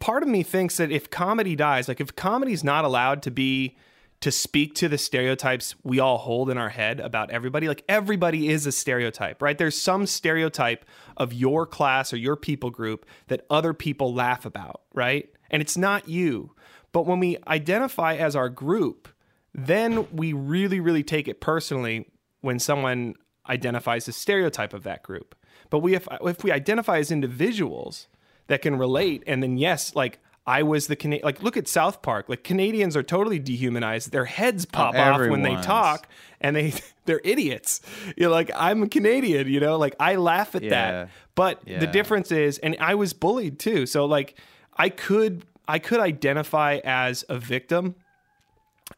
[0.00, 3.76] part of me thinks that if comedy dies like if comedy's not allowed to be
[4.20, 8.48] to speak to the stereotypes we all hold in our head about everybody like everybody
[8.50, 9.56] is a stereotype right?
[9.56, 10.84] There's some stereotype
[11.16, 15.76] of your class or your people group that other people laugh about right and it's
[15.76, 16.54] not you
[16.92, 19.08] but when we identify as our group
[19.54, 23.14] then we really, really take it personally when someone
[23.48, 25.34] identifies a stereotype of that group.
[25.70, 28.08] But we, if, if we identify as individuals
[28.48, 32.02] that can relate, and then yes, like I was the Canadian, like look at South
[32.02, 34.12] Park, like Canadians are totally dehumanized.
[34.12, 36.08] Their heads oh, pop off when they talk,
[36.40, 36.74] and they
[37.06, 37.80] they're idiots.
[38.16, 40.70] You're like I'm a Canadian, you know, like I laugh at Yeah.
[40.70, 41.08] that.
[41.34, 44.38] But the difference is, and I was bullied too, so like
[44.76, 47.94] I could I could identify as a victim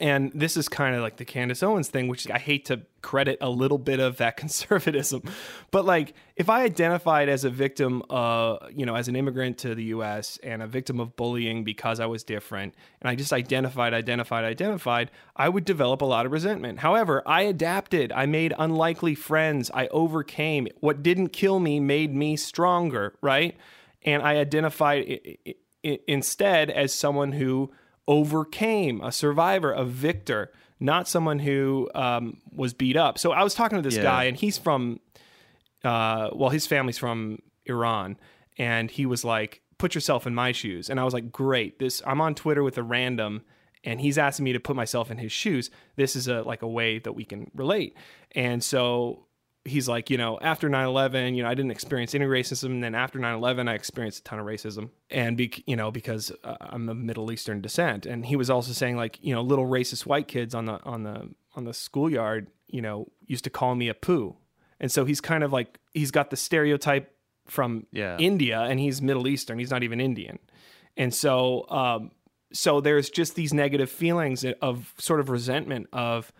[0.00, 3.38] and this is kind of like the Candace Owens thing, which I hate to credit
[3.40, 5.22] a little bit of that conservatism.
[5.70, 9.74] But like, if I identified as a victim, uh, you know, as an immigrant to
[9.74, 10.38] the U.S.
[10.42, 15.10] and a victim of bullying because I was different, and I just identified, identified, identified,
[15.36, 16.80] I would develop a lot of resentment.
[16.80, 18.10] However, I adapted.
[18.12, 19.70] I made unlikely friends.
[19.72, 20.66] I overcame.
[20.80, 23.56] What didn't kill me made me stronger, right?
[24.02, 25.38] And I identified
[25.82, 27.70] instead as someone who
[28.08, 33.18] overcame, a survivor, a victor, not someone who um, was beat up.
[33.18, 34.02] So I was talking to this Yeah.
[34.02, 35.00] guy, and he's from,
[35.84, 38.16] uh, well, his family's from Iran,
[38.58, 42.02] and he was like, "Put yourself in my shoes," and I was like, "Great." This
[42.06, 43.42] I'm on Twitter with a random.
[43.84, 45.70] And he's asking me to put myself in his shoes.
[45.94, 47.94] This is a like a way that we can relate.
[48.32, 49.25] And so
[49.66, 52.94] he's like, you know, after 9/11, you know, I didn't experience any racism, and then
[52.94, 56.88] after 9/11, I experienced a ton of racism, and be, you know, because uh, I'm
[56.88, 58.06] of Middle Eastern descent.
[58.06, 61.02] And he was also saying like, you know, little racist white kids on the on
[61.02, 64.36] the on the schoolyard, you know, used to call me a poo,
[64.80, 67.12] and so he's kind of like he's got the stereotype
[67.46, 68.16] from Yeah.
[68.18, 69.58] India, and he's Middle Eastern.
[69.58, 70.38] He's not even Indian,
[70.96, 72.10] and so um,
[72.52, 76.32] so there's just these negative feelings of sort of resentment of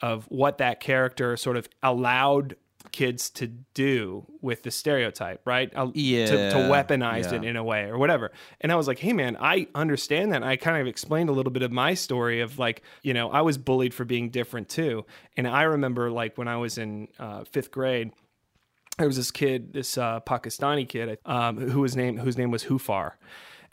[0.00, 2.56] of what that character sort of allowed
[2.90, 5.70] kids to do with the stereotype, right?
[5.74, 8.32] Uh, to, to Yeah, weaponize it in a way or whatever.
[8.60, 10.36] And I was like, hey man, I understand that.
[10.36, 13.30] And I kind of explained a little bit of my story of like, you know,
[13.30, 15.04] I was bullied for being different too.
[15.36, 18.12] And I remember like when I was in uh, fifth grade,
[18.98, 22.64] there was this kid, this uh, Pakistani kid, um, who was named whose name was
[22.64, 23.12] Hufar,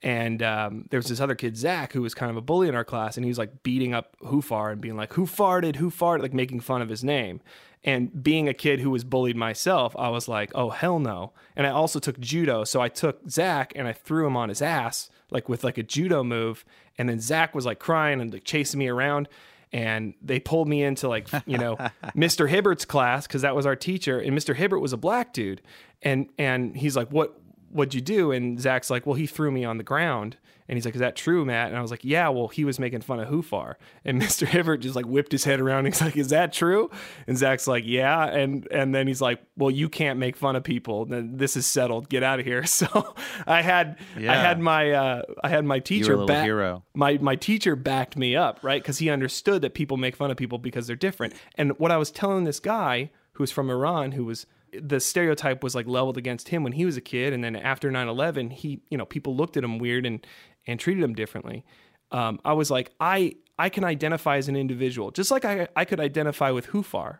[0.03, 2.75] and um, there was this other kid Zach who was kind of a bully in
[2.75, 5.77] our class, and he was like beating up Hufar and being like, "Who farted?
[5.77, 7.41] Who farted?" Like making fun of his name.
[7.81, 11.65] And being a kid who was bullied myself, I was like, "Oh hell no!" And
[11.65, 15.09] I also took judo, so I took Zach and I threw him on his ass
[15.31, 16.65] like with like a judo move,
[16.97, 19.27] and then Zach was like crying and like chasing me around
[19.71, 21.75] and they pulled me into like you know
[22.15, 22.49] Mr.
[22.49, 24.55] Hibbert's class because that was our teacher, and Mr.
[24.55, 25.61] Hibbert was a black dude,
[26.01, 27.39] and and he's like, "What
[27.71, 30.85] what'd you do?" And Zach's like, "Well, he threw me on the ground." And he's
[30.85, 33.19] like, "Is that true, Matt?" And I was like, "Yeah." Well, he was making fun
[33.19, 33.73] of Hufar,
[34.05, 34.45] and Mr.
[34.45, 35.85] Hibbert just like whipped his head around.
[35.85, 36.91] He's like, "Is that true?"
[37.25, 40.63] And Zach's like, "Yeah." And and then he's like, "Well, you can't make fun of
[40.63, 41.05] people.
[41.05, 42.07] Then this is settled.
[42.09, 43.13] Get out of here." So
[43.47, 46.83] I had I had my uh, I had my teacher a little back hero.
[46.93, 48.81] my my teacher backed me up, right?
[48.81, 51.33] Because he understood that people make fun of people because they're different.
[51.55, 55.63] And what I was telling this guy who was from Iran, who was the stereotype
[55.63, 58.81] was like leveled against him when he was a kid, and then after 9-11, he
[58.89, 60.25] you know people looked at him weird and
[60.67, 61.65] and treated him differently.
[62.11, 65.85] Um, I was like, I I can identify as an individual, just like I I
[65.85, 67.19] could identify with Hufar,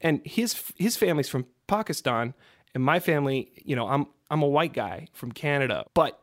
[0.00, 2.34] and his his family's from Pakistan,
[2.74, 6.20] and my family, you know, I'm I'm a white guy from Canada, but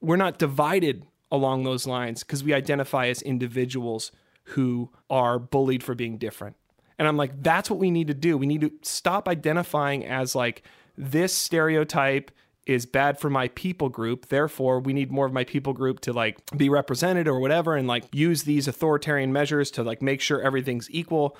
[0.00, 4.10] we're not divided along those lines because we identify as individuals
[4.44, 6.56] who are bullied for being different.
[7.00, 8.36] And I'm like, that's what we need to do.
[8.36, 10.64] We need to stop identifying as like
[10.98, 12.30] this stereotype
[12.66, 14.26] is bad for my people group.
[14.26, 17.88] Therefore, we need more of my people group to like be represented or whatever and
[17.88, 21.38] like use these authoritarian measures to like make sure everything's equal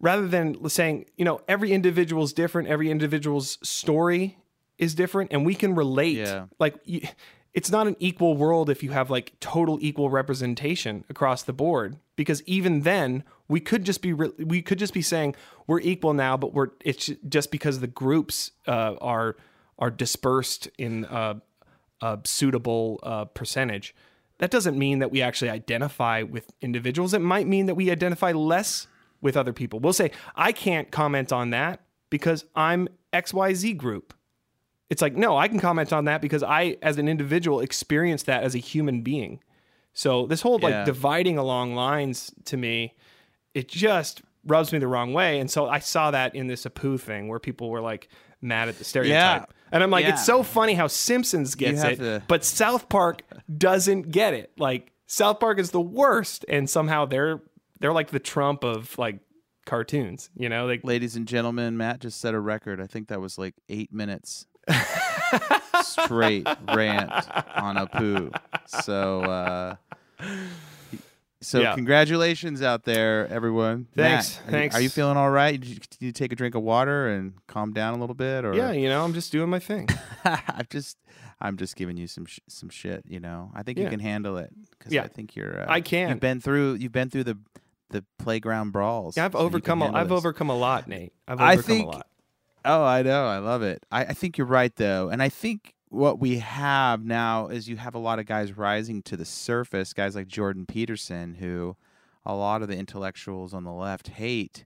[0.00, 4.38] rather than saying, you know, every individual is different, every individual's story
[4.78, 6.16] is different and we can relate.
[6.16, 6.46] Yeah.
[6.58, 6.76] Like
[7.52, 11.98] it's not an equal world if you have like total equal representation across the board
[12.16, 15.34] because even then we could just be re- we could just be saying
[15.66, 19.36] we're equal now but we're it's just because the groups uh, are
[19.78, 21.40] are dispersed in a,
[22.00, 23.94] a suitable uh, percentage.
[24.38, 27.14] That doesn't mean that we actually identify with individuals.
[27.14, 28.86] It might mean that we identify less
[29.20, 29.78] with other people.
[29.78, 34.14] We'll say i can't comment on that because i'm xyz group.
[34.90, 38.42] It's like, no, I can comment on that because I, as an individual, experienced that
[38.42, 39.40] as a human being.
[39.94, 42.94] So this whole like dividing along lines to me,
[43.54, 45.38] it just rubs me the wrong way.
[45.40, 48.08] And so I saw that in this Apu thing where people were like
[48.40, 49.42] mad at the stereotype.
[49.42, 49.46] Yeah.
[49.70, 50.14] And I'm like, Yeah.
[50.14, 53.22] it's so funny how Simpsons gets it, to- but South Park
[53.56, 54.52] doesn't get it.
[54.58, 57.40] Like South Park is the worst, and somehow they're
[57.80, 59.20] they're like the Trump of like
[59.66, 60.30] cartoons.
[60.36, 62.80] You know, like Ladies and gentlemen, Matt just set a record.
[62.80, 64.46] I think that was like eight minutes
[65.82, 67.10] straight rant
[67.56, 68.34] on Apu.
[68.82, 69.76] So, uh,
[71.42, 71.74] so Yeah.
[71.74, 73.86] congratulations out there, everyone.
[73.94, 74.74] Thanks, Matt, are you- thanks.
[74.76, 75.60] Are you feeling all right?
[75.60, 78.44] Did you, did you take a drink of water and calm down a little bit?
[78.44, 79.88] Or yeah, you know, I'm just doing my thing.
[80.24, 80.96] I'm just,
[81.40, 83.04] I'm just giving you some sh- some shit.
[83.06, 85.02] You know, I think you can handle it because Yeah.
[85.02, 85.62] I think you're.
[85.62, 86.08] Uh, I can.
[86.10, 86.74] You've been through.
[86.74, 87.38] You've been through the
[87.90, 89.16] the playground brawls.
[89.16, 89.82] Yeah, I've so overcome.
[89.82, 90.16] A, I've this.
[90.16, 91.12] overcome a lot, Nate.
[91.28, 92.06] I've I overcome think- a lot.
[92.64, 93.26] Oh, I know.
[93.26, 93.84] I love it.
[93.90, 95.08] I, I think you're right, though.
[95.08, 99.02] And I think what we have now is you have a lot of guys rising
[99.02, 101.76] to the surface, guys like Jordan Peterson, who
[102.24, 104.64] a lot of the intellectuals on the left hate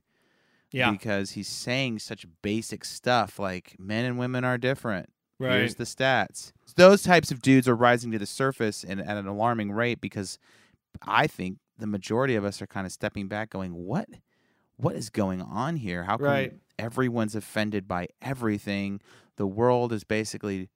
[0.71, 5.09] Yeah, because he's saying such basic stuff like men and women are different.
[5.39, 5.57] right.
[5.57, 6.51] Here's the stats.
[6.75, 10.37] Those types of dudes are rising to the surface and at an alarming rate because
[11.01, 14.07] I think the majority of us are kind of stepping back going, What
[14.77, 16.03] what is going on here?
[16.03, 16.53] How come Right.
[16.77, 19.01] everyone's offended by everything?
[19.37, 20.69] The world is basically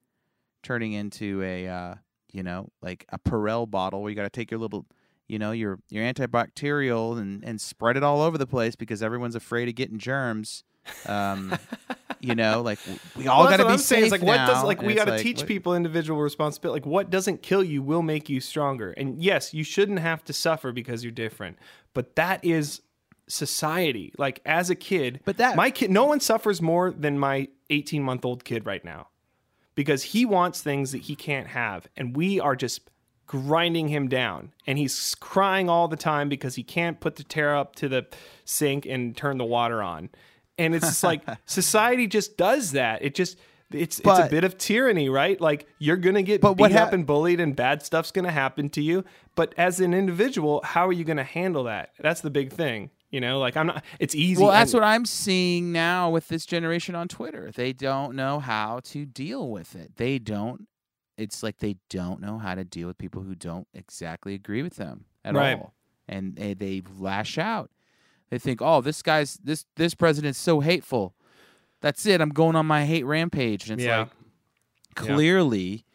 [0.63, 1.95] turning into a uh,
[2.31, 4.85] you know, like a Purell bottle where you gotta take your little
[5.27, 9.35] you know, your your antibacterial and, and spread it all over the place because everyone's
[9.35, 10.63] afraid of getting germs.
[11.05, 11.57] Um,
[12.19, 12.79] you know, like
[13.15, 14.93] we all Well, got to be I'm safe like what does now, like and we
[14.93, 16.81] got to like, teach what- people individual responsibility.
[16.81, 18.91] Like what doesn't kill you will make you stronger.
[18.91, 21.57] And yes, you shouldn't have to suffer because you're different.
[21.93, 22.81] But that is
[23.27, 24.11] society.
[24.17, 28.03] Like as a kid, But that- my kid, no one suffers more than my 18
[28.03, 29.07] month old kid right now,
[29.75, 32.81] because he wants things that he can't have, and we are just
[33.31, 34.51] grinding him down.
[34.67, 38.05] And he's crying all the time because he can't put the tear up to the
[38.43, 40.09] sink and turn the water on.
[40.57, 43.01] And it's just like society just does that.
[43.01, 43.37] It just
[43.71, 45.39] it's it's a bit of tyranny right?
[45.39, 48.67] Like you're gonna get But beat what up and bullied and bad stuff's gonna happen
[48.71, 49.05] to you.
[49.35, 51.91] But as an individual how are you gonna handle that?
[51.99, 55.05] That's the big thing you know like i'm not it's easy Well, that's what I'm
[55.05, 57.51] seeing now with this generation on Twitter.
[57.53, 59.97] They don't know how to deal with it.
[59.97, 60.67] They don't.
[61.17, 64.77] It's like they don't know how to deal with people who don't exactly agree with
[64.77, 65.57] them at Right.
[65.57, 65.73] all,
[66.07, 67.69] and they, they lash out.
[68.29, 71.13] They think, "Oh, this guy's this this president's so hateful.
[71.81, 72.21] That's it.
[72.21, 73.99] I'm going on my hate rampage." And it's Yeah.
[73.99, 74.09] like
[74.97, 75.15] Yeah.
[75.15, 75.85] clearly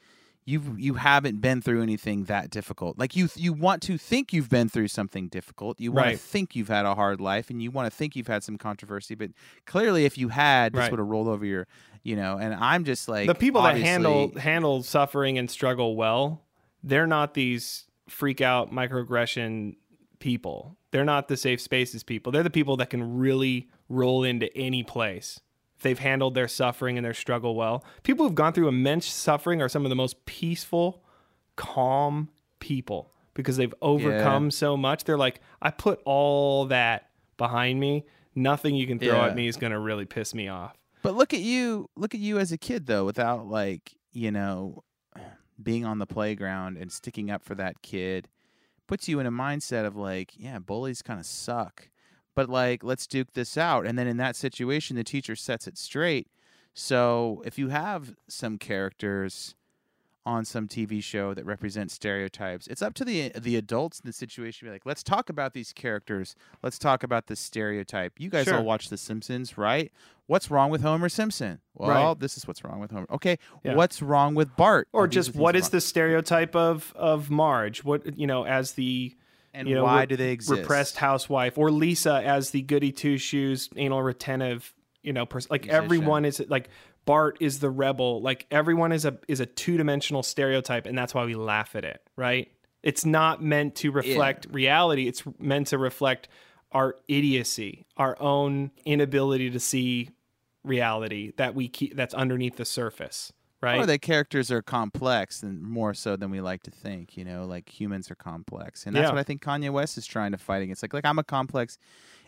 [0.46, 2.96] you you haven't been through anything that difficult.
[2.96, 5.80] Like you you want to think you've been through something difficult.
[5.80, 8.28] You want to think you've had a hard life and you want to think you've
[8.28, 9.32] had some controversy, but
[9.66, 10.90] clearly if you had this Right.
[10.92, 11.66] would have rolled over your,
[12.04, 16.42] you know, and I'm just like the people that handle handle suffering and struggle well
[16.84, 19.74] they're not these freak out microaggression
[20.20, 24.54] people they're not the safe spaces people they're the people that can really roll into
[24.56, 25.40] any place
[25.76, 27.84] if they've handled their suffering and their struggle well.
[28.02, 31.02] People who've gone through immense suffering are some of the most peaceful
[31.56, 32.28] calm
[32.60, 35.04] people because they've overcome so much.
[35.04, 38.06] They're like i put all that behind me.
[38.34, 39.26] Nothing you can throw Yeah.
[39.26, 40.76] at me is going to really piss me off.
[41.02, 44.82] But look at you, look at you as a kid though, without like, you know,
[45.62, 48.28] being on the playground and sticking up for that kid.
[48.86, 51.88] Puts you in a mindset of like, yeah, bullies kind of suck.
[52.36, 53.84] But like, let's duke this out.
[53.86, 56.28] And then in that situation, the teacher sets it straight.
[56.74, 59.54] So if you have some characters
[60.26, 64.12] on some TV show that represent stereotypes, it's up to the the adults in the
[64.12, 66.34] situation to be like, let's talk about these characters.
[66.62, 68.12] Let's talk about this stereotype.
[68.18, 68.56] You guys Sure.
[68.58, 69.90] all watch The Simpsons, right?
[70.26, 71.60] What's wrong with Homer Simpson?
[71.74, 72.20] Well, Right.
[72.20, 73.06] this is what's wrong with Homer.
[73.10, 73.76] Okay, Yeah.
[73.76, 74.88] what's wrong with Bart?
[74.92, 75.70] or just what is wrong.
[75.70, 77.82] the stereotype of of Marge?
[77.84, 79.14] What you know as the
[79.56, 80.60] And you know, why re- do they exist?
[80.60, 85.48] repressed housewife or Lisa as the goody two shoes, anal retentive, you know, person.
[85.50, 85.84] Like Musician.
[85.84, 86.68] everyone is like
[87.06, 88.20] Bart is the rebel.
[88.20, 91.84] Like everyone is a is a two dimensional stereotype, and that's why we laugh at
[91.84, 92.50] it, right?
[92.82, 95.08] It's not meant to reflect reality.
[95.08, 96.28] It's meant to reflect
[96.70, 100.10] our idiocy, our own inability to see
[100.62, 103.32] reality that we keep that's underneath the surface,
[103.62, 103.80] right?
[103.80, 107.16] Or that characters are complex and more so than we like to think.
[107.16, 109.10] You know, like humans are complex, and that's Yeah.
[109.10, 110.82] what I think Kanye West is trying to fight against.
[110.82, 111.78] Like, like I'm a complex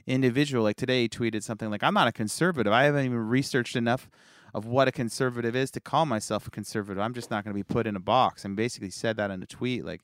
[0.06, 0.64] individual.
[0.64, 2.72] Like today, he tweeted something like, "I'm not a conservative.
[2.72, 4.08] I haven't even researched enough
[4.54, 7.00] of what a conservative is to call myself a conservative.
[7.00, 9.42] I'm just not going to be put in a box." And basically said that in
[9.42, 10.02] a tweet, like.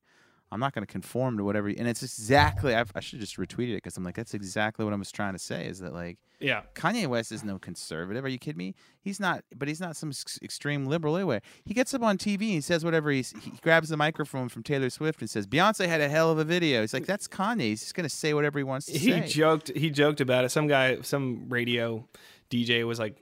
[0.55, 2.77] I'm not going to conform to whatever, and it's exactly.
[2.77, 5.33] I've, I should just retweeted it because I'm like, that's exactly what I was trying
[5.33, 5.67] to say.
[5.67, 6.63] Is that like, yeah.
[6.75, 8.25] Kanye West is no conservative.
[8.25, 8.77] Are you kidding me?
[9.01, 11.41] He's not, but he's not some ex- extreme liberal anyway.
[11.65, 13.11] He gets up on TV and he says whatever.
[13.11, 16.39] He's, he grabs the microphone from Taylor Swift and says, "Beyonce had a hell of
[16.39, 17.61] a video." He's like, "That's Kanye.
[17.63, 20.45] He's just gonna say whatever he wants to he say." He joked he joked about
[20.45, 22.07] it some guy some radio
[22.51, 23.17] dj was like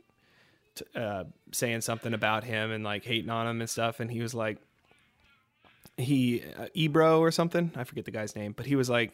[0.74, 4.20] t- uh, saying something about him and like hating on him and stuff and he
[4.20, 4.58] was like
[5.96, 7.70] he uh, ebro or something?
[7.76, 9.12] I forget the guy's name but he was like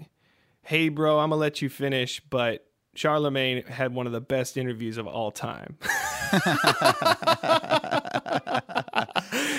[0.62, 2.64] hey bro i'm gonna let you finish but
[2.97, 5.77] Charlamagne had one of the best interviews of all time.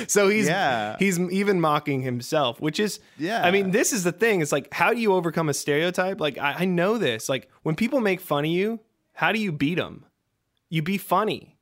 [0.08, 0.96] So he's Yeah.
[0.98, 3.46] he's even mocking himself which is Yeah.
[3.46, 6.20] i mean this is the thing it's like how do you overcome a stereotype?
[6.20, 8.80] Like I, I know this like when people make fun of you
[9.14, 10.06] how do you beat them
[10.70, 11.58] you be funny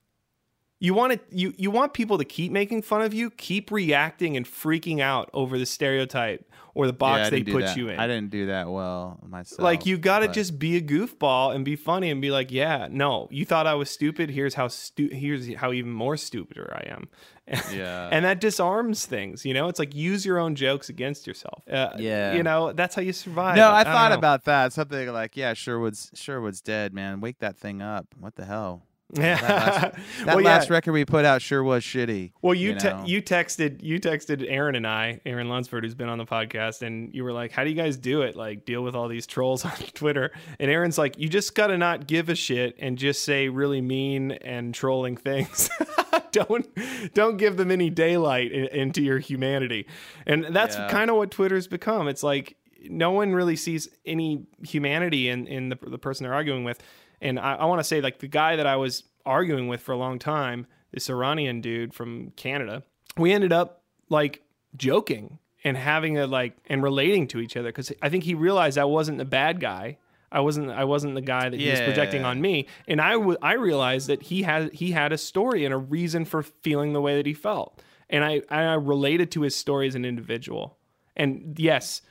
[0.79, 4.37] you want it you you want people to keep making fun of you keep reacting
[4.37, 6.43] and freaking out over the stereotype
[6.75, 7.77] or the box Yeah, they put that.
[7.77, 9.61] you in I didn't do that well myself.
[9.61, 12.87] like you got to just be a goofball and be funny and be like yeah
[12.91, 16.91] no you thought i was stupid here's how stu- here's how even more stupider i
[16.91, 17.07] am
[17.73, 18.09] Yeah.
[18.11, 21.91] and that disarms things you know it's like use your own jokes against yourself uh,
[21.97, 22.33] Yeah.
[22.33, 24.73] you know that's how you survive No, I don't thought about that.
[24.73, 27.21] Something like, yeah, Sherwood's Sherwood's dead, man.
[27.21, 28.07] Wake that thing up.
[28.19, 28.83] What the hell?
[29.13, 29.81] Yeah That last,
[30.25, 30.73] that well, last yeah.
[30.73, 32.31] record we put out sure was shitty.
[32.41, 36.09] Well, you you te- you texted you texted Aaron and I, Aaron Lunsford, who's been
[36.09, 38.35] on the podcast, and you were like, "How do you guys do it?
[38.35, 42.07] Like, deal with all these trolls on Twitter?" And Aaron's like, "You just gotta not
[42.07, 45.69] give a shit and just say really mean and trolling things.
[46.31, 46.67] don't
[47.13, 49.87] don't give them any daylight in, into your humanity."
[50.25, 50.89] And that's Yeah.
[50.89, 52.07] kind of what Twitter's become.
[52.09, 52.57] It's like
[52.89, 56.81] no one really sees any humanity in in the, the person they're arguing with.
[57.21, 59.91] And I, I want to say, like the guy that I was arguing with for
[59.91, 62.83] a long time, this Iranian dude from Canada,
[63.17, 64.43] we ended up like
[64.75, 68.77] joking and having a like and relating to each other because I think he realized
[68.77, 69.97] I wasn't the bad guy.
[70.31, 73.37] I wasn't I wasn't the guy that he was projecting on me, and I w-
[73.41, 77.01] I realized that he had he had a story and a reason for feeling the
[77.01, 80.77] way that he felt, and I I related to his story as an individual.
[81.15, 82.01] And yes,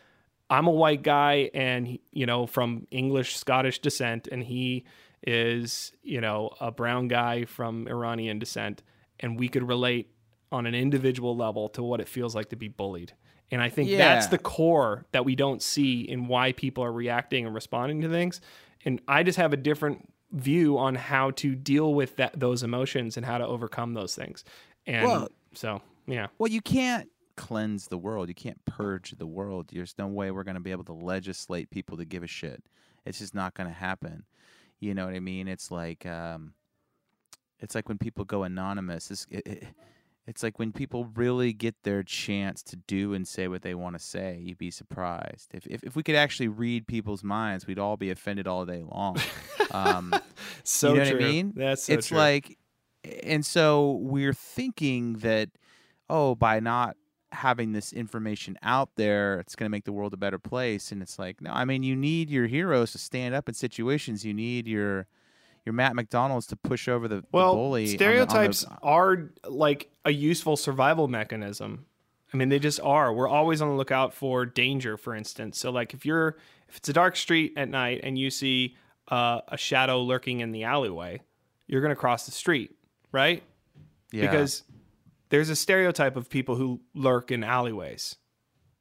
[0.48, 4.84] I'm a white guy and you know from English Scottish descent and he
[5.26, 8.82] is you know a brown guy from Iranian descent
[9.20, 10.10] and we could relate
[10.52, 13.12] on an individual level to what it feels like to be bullied.
[13.50, 17.46] And I think that's the core that we don't see in why people are reacting
[17.46, 18.40] and responding to things.
[18.84, 23.16] And I just have a different view on how to deal with that those emotions
[23.16, 24.44] and how to overcome those things.
[24.86, 26.26] And Well- so, yeah.
[26.38, 28.28] Well, you can't cleanse the world.
[28.28, 29.70] You can't purge the world.
[29.72, 32.62] There's no way we're going to be able to legislate people to give a shit.
[33.04, 34.24] It's just not going to happen.
[34.80, 35.48] You know what I mean?
[35.48, 36.54] It's like um,
[37.60, 39.10] it's like when people go anonymous.
[39.10, 39.64] It's, it, it,
[40.26, 43.96] it's like when people really get their chance to do and say what they want
[43.96, 44.38] to say.
[44.42, 47.66] You'd be surprised if, if if we could actually read people's minds.
[47.66, 49.16] We'd all be offended all day long.
[49.70, 50.14] Um,
[50.64, 51.18] So you know true.
[51.18, 51.52] what I mean?
[51.56, 52.18] That's so it's true.
[52.18, 52.58] like,
[53.22, 55.50] and so we're thinking that,
[56.10, 56.96] oh, by not
[57.36, 60.90] having this information out there, it's going to make the world a better place.
[60.92, 64.24] And it's like, no, I mean, you need your heroes to stand up in situations.
[64.24, 65.06] You need your
[65.64, 67.82] your Matt McDonald's to push over the, the well, bully.
[67.82, 71.86] on the- on the- stereotypes are like a useful survival mechanism.
[72.32, 73.12] I mean, they just are.
[73.12, 75.58] We're always on the lookout for danger, for instance.
[75.58, 76.36] So, like, if you're
[76.68, 78.76] if it's a dark street at night and you see
[79.08, 81.20] uh, a shadow lurking in the alleyway,
[81.66, 82.76] you're going to cross the street,
[83.12, 83.42] right?
[84.12, 84.22] yeah.
[84.22, 84.62] Because
[85.30, 88.16] there's a stereotype of people who lurk in alleyways.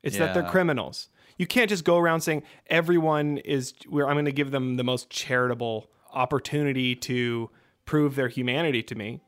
[0.04, 1.10] It's that they're criminals.
[1.38, 3.74] You can't just go around saying everyone is.
[3.90, 7.50] Where I'm going to give them the most charitable opportunity to
[7.86, 9.22] prove their humanity to me.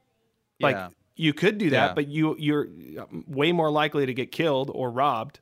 [0.60, 0.90] Like Yeah.
[1.16, 1.94] you could do that, Yeah.
[1.94, 2.68] but you you're
[3.00, 5.40] um, way more likely to get killed or robbed.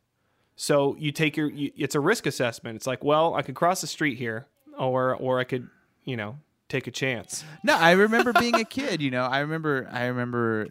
[0.55, 1.49] So you take your.
[1.51, 2.77] You, it's a risk assessment.
[2.77, 4.47] It's like, well, I could cross the street here,
[4.77, 5.67] or or I could,
[6.05, 6.37] you know,
[6.69, 7.43] take a chance.
[7.61, 9.01] No, I remember being a kid.
[9.01, 9.87] You know, I remember.
[9.91, 10.67] I remember.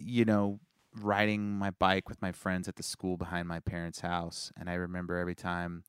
[0.00, 0.60] You know,
[0.94, 4.74] riding my bike with my friends at the school behind my parents' house, and I
[4.74, 5.82] remember every time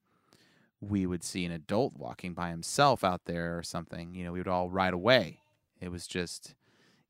[0.82, 4.40] we would see an adult walking by himself out there or something, you know, we
[4.40, 5.42] would all ride away.
[5.82, 6.56] It was just,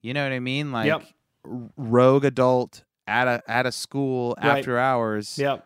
[0.01, 0.71] you know what I mean?
[0.71, 1.03] Like Yep.
[1.77, 4.57] rogue adult at a at a school Right.
[4.57, 5.37] after hours.
[5.37, 5.65] Yep.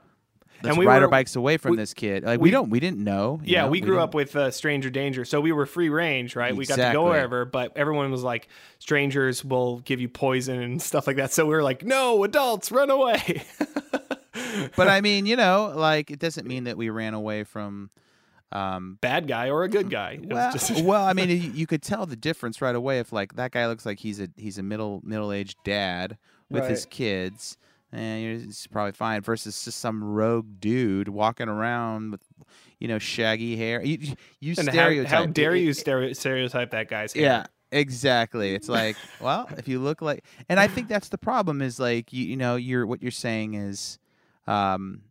[0.64, 2.24] Let's And we ride were- our bikes away from we- this kid.
[2.24, 3.40] Like we, we- don't, we didn't know.
[3.44, 3.70] you Yeah, know?
[3.72, 6.56] we grew up with uh, stranger danger, so we were free range, right?
[6.56, 8.48] We got to go wherever, but everyone was like,
[8.80, 11.34] strangers will give you poison and stuff like that.
[11.34, 13.44] So we were like, no, adults, run away.
[14.76, 17.90] But I mean, you know, like it doesn't mean that we ran away from.
[18.52, 20.20] Um, Bad guy or a good guy.
[20.24, 23.00] Well, just- well, I mean, you, you could tell the difference right away.
[23.00, 26.18] If like that guy looks like he's a he's a middle middle aged dad
[26.52, 27.58] with his kids,
[27.94, 29.22] and he's probably fine.
[29.22, 32.22] Versus just some rogue dude walking around with,
[32.80, 33.84] you know, shaggy hair.
[33.84, 35.12] You you- and stereotype.
[35.12, 37.24] how it- dare you stereotype that guy's hair?
[37.24, 38.54] Yeah, exactly.
[38.56, 42.12] It's like, well, if you look like, and I think that's the problem is like,
[42.12, 44.00] you, you know, you're what you're saying is,
[44.48, 45.02] um,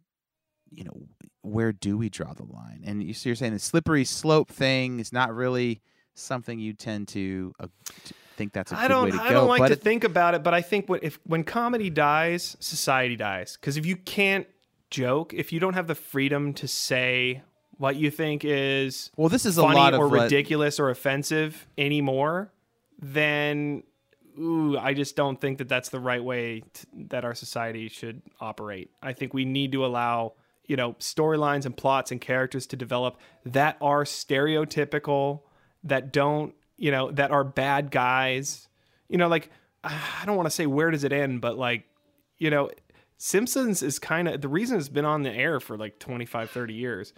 [0.71, 1.07] you know,
[1.43, 2.83] where do we draw the line?
[2.85, 5.81] And you, so you're saying the slippery slope thing is not really
[6.15, 7.67] something you tend to, uh,
[8.05, 9.05] to think that's a I good don't.
[9.05, 9.23] way to go.
[9.25, 11.45] I don't like but to it- think about it, but I think what if when
[11.45, 13.57] comedy dies, society dies.
[13.61, 14.47] Because if you can't
[14.91, 17.43] joke, if you don't have the freedom to say
[17.79, 20.91] what you think is well, this is a funny lot of or what- ridiculous or
[20.91, 22.53] offensive anymore,
[22.99, 23.83] then
[24.39, 26.63] ooh, I just don't think that that's the right way
[26.95, 28.91] that our society should operate.
[29.03, 30.35] I think we need to allow
[30.67, 35.41] you know storylines and plots and characters to develop that are stereotypical,
[35.85, 38.69] that don't you know that are bad guys.
[39.09, 39.51] You know, like
[39.85, 41.85] ah, I don't want to say where does it end, but like
[42.39, 42.71] you know.
[43.25, 46.75] Simpsons is kind of the reason it's been on the air for like 25, 30
[46.75, 47.13] years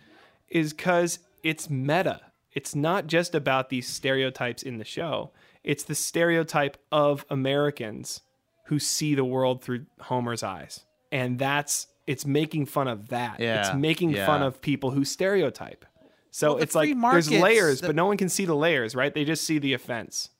[0.50, 2.20] is because it's meta.
[2.52, 5.30] It's not just about these stereotypes in the show.
[5.62, 8.20] It's the stereotype of Americans
[8.66, 10.84] who see the world through Homer's eyes.
[11.10, 13.40] And that's it's making fun of that.
[13.40, 14.26] Yeah, It's making yeah.
[14.26, 15.86] fun of people who stereotype.
[16.34, 18.96] So Well, it's like free there's layers, the- but no one can see the layers,
[18.96, 19.14] right?
[19.14, 20.30] They just see the offense.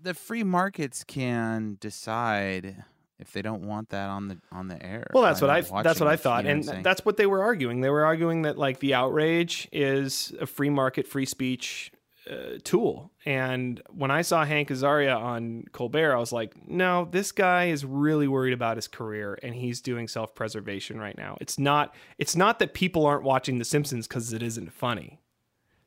[0.00, 2.84] the free markets can decide
[3.20, 5.06] if they don't want that on the on the air.
[5.14, 7.26] Well, that's what I that's what I thought, you know what and that's what they
[7.26, 7.82] were arguing.
[7.82, 11.92] They were arguing that like the outrage is a free market, free speech
[12.28, 13.12] uh, tool.
[13.24, 17.84] And when I saw Hank Azaria on Colbert, I was like, no, this guy is
[17.84, 21.36] really worried about his career, and he's doing self preservation right now.
[21.40, 25.20] It's not it's not that people aren't watching The Simpsons because it isn't funny.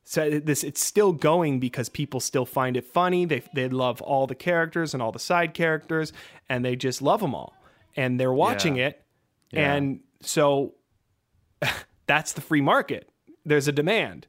[0.10, 3.26] So this it's still going because people still find it funny.
[3.26, 6.14] They they love all the characters and all the side characters,
[6.48, 7.54] and they just love them all,
[7.98, 8.88] and they're watching Yeah.
[8.88, 9.04] it,
[9.52, 10.76] and so
[12.08, 13.10] that's the free market.
[13.46, 14.28] There's a demand.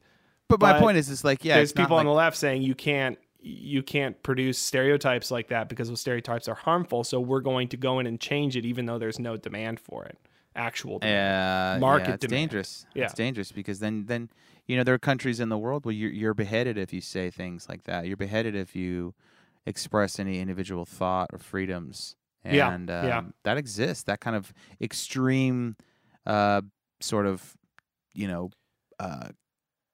[0.49, 2.75] But my but point is, it's like, yeah, There's people on the left saying you
[2.75, 7.05] can't you can't produce stereotypes like that because those stereotypes are harmful.
[7.05, 10.05] So we're going to go in and change it, even though there's no demand for
[10.07, 10.19] it.
[10.57, 11.77] Actual demand.
[11.77, 12.51] Uh, Market yeah, it's demand.
[12.51, 12.87] dangerous.
[12.95, 13.05] Yeah.
[13.05, 14.29] It's dangerous because then, then
[14.69, 17.31] you know, there are countries in the world where you're, you're beheaded if you say
[17.31, 18.07] things like that.
[18.07, 19.15] You're beheaded if you
[19.67, 22.17] express any individual thought or freedoms.
[22.51, 23.19] Yeah, And yeah.
[23.19, 24.05] um, that exists.
[24.05, 25.77] That kind of extreme,
[26.27, 26.63] uh,
[27.01, 27.57] sort of,
[28.15, 28.51] you know,
[29.01, 29.31] uh,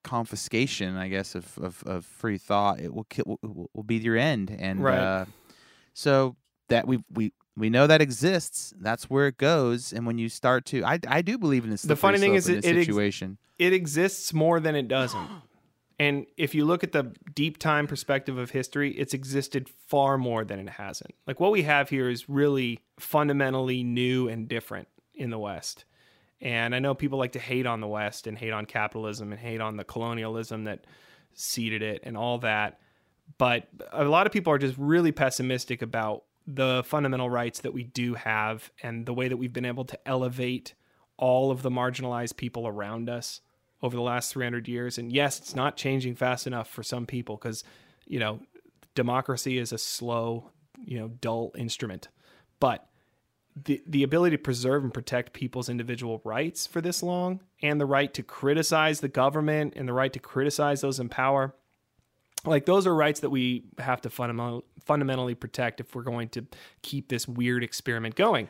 [0.04, 2.80] confiscation, I guess, of, of, of free thought.
[2.80, 4.50] It will, kill, will will be your end.
[4.50, 5.10] And Right.
[5.10, 5.24] uh,
[5.94, 6.36] so
[6.68, 8.74] that we we we know that exists.
[8.80, 9.92] That's where it goes.
[9.92, 11.82] And when you start to, I, I do believe in this.
[11.82, 12.86] The funny thing is it- it ex-
[13.58, 15.28] it exists more than it doesn't.
[16.00, 20.44] And if you look at the deep time perspective of history, it's existed far more
[20.44, 21.14] than it hasn't.
[21.26, 25.84] Like what we have here is really fundamentally new and different in the West.
[26.40, 29.40] And I know people like to hate on the West and hate on capitalism and
[29.40, 30.84] hate on the colonialism that
[31.32, 32.80] seeded it and all that.
[33.38, 37.84] But a lot of people are just really pessimistic about the fundamental rights that we
[37.84, 40.74] do have and the way that we've been able to elevate
[41.16, 43.40] all of the marginalized people around us
[43.82, 44.98] over the last 300 years.
[44.98, 47.64] And yes, it's not changing fast enough for some people because,
[48.06, 48.40] you know,
[48.94, 50.50] democracy is a slow,
[50.84, 52.08] you know, dull instrument.
[52.60, 52.86] But
[53.56, 57.86] the the ability to preserve and protect people's individual rights for this long and the
[57.86, 61.54] right to criticize the government and the right to criticize those in power
[62.44, 66.46] like those are rights that we have to fundamental, fundamentally protect if we're going to
[66.82, 68.48] keep this weird experiment going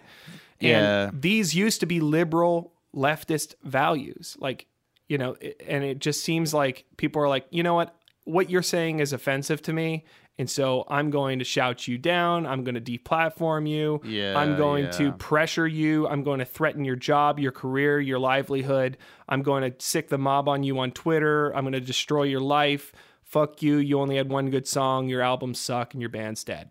[0.60, 1.08] Yeah.
[1.08, 4.66] and these used to be liberal leftist values like
[5.08, 5.36] you know
[5.66, 9.12] and it just seems like people are like you know what what you're saying is
[9.12, 10.04] offensive to me
[10.38, 14.56] and so i'm going to shout you down i'm going to deplatform you Yeah, i'm
[14.56, 14.90] going yeah.
[14.92, 18.96] to pressure you i'm going to threaten your job your career your livelihood
[19.28, 22.40] i'm going to sick the mob on you on twitter i'm going to destroy your
[22.40, 22.92] life
[23.34, 26.70] fuck you you only had one good song your albums suck and your band's dead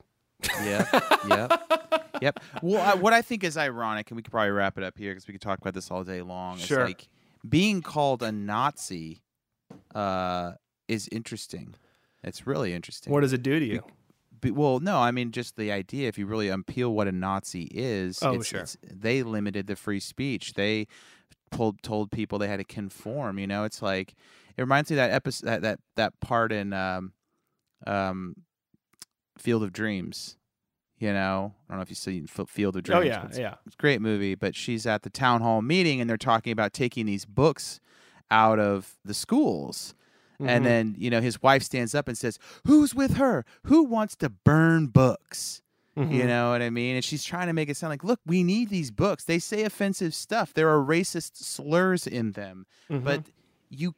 [0.66, 0.86] yeah,
[1.30, 1.52] yep.
[2.22, 2.40] Yep.
[2.62, 5.12] Well, I, what I think is ironic, and we could probably wrap it up here
[5.12, 6.58] because we could talk about this all day long.
[6.58, 6.82] Sure.
[6.82, 7.08] Is like
[7.48, 9.22] being called a Nazi
[9.96, 10.52] uh,
[10.90, 11.76] is interesting.
[12.24, 13.12] It's really interesting.
[13.14, 13.84] What does it do to you?
[14.42, 16.08] Be- well, no, I mean just the idea.
[16.10, 18.60] If you really unpeel what a Nazi is, Oh, it's- sure.
[18.62, 20.54] it's- they limited the free speech.
[20.56, 20.88] They
[21.52, 23.40] told told people they had to conform.
[23.40, 24.14] You know, it's like
[24.58, 27.14] it reminds me of that episode that that that part in um,
[27.88, 28.36] um,
[29.38, 30.38] Field of Dreams.
[31.00, 33.00] You know, I don't know if you've seen Field of Dreams.
[33.02, 33.56] Oh yeah, it's, yeah.
[33.66, 34.36] it's a great movie.
[34.36, 37.82] But she's at the town hall meeting and they're talking about taking these books
[38.32, 39.96] out of the schools.
[40.40, 40.48] Mhm.
[40.50, 43.44] And then, you know, his wife stands up and says, Who's with her?
[43.66, 45.62] Who wants to burn books?
[45.98, 46.28] You Mhm.
[46.28, 46.96] know what I mean?
[46.96, 49.26] And she's trying to make it sound like, Look, we need these books.
[49.26, 50.54] They say offensive stuff.
[50.54, 52.66] There are racist slurs in them.
[52.90, 53.04] Mhm.
[53.04, 53.34] But you,
[53.80, 53.96] you,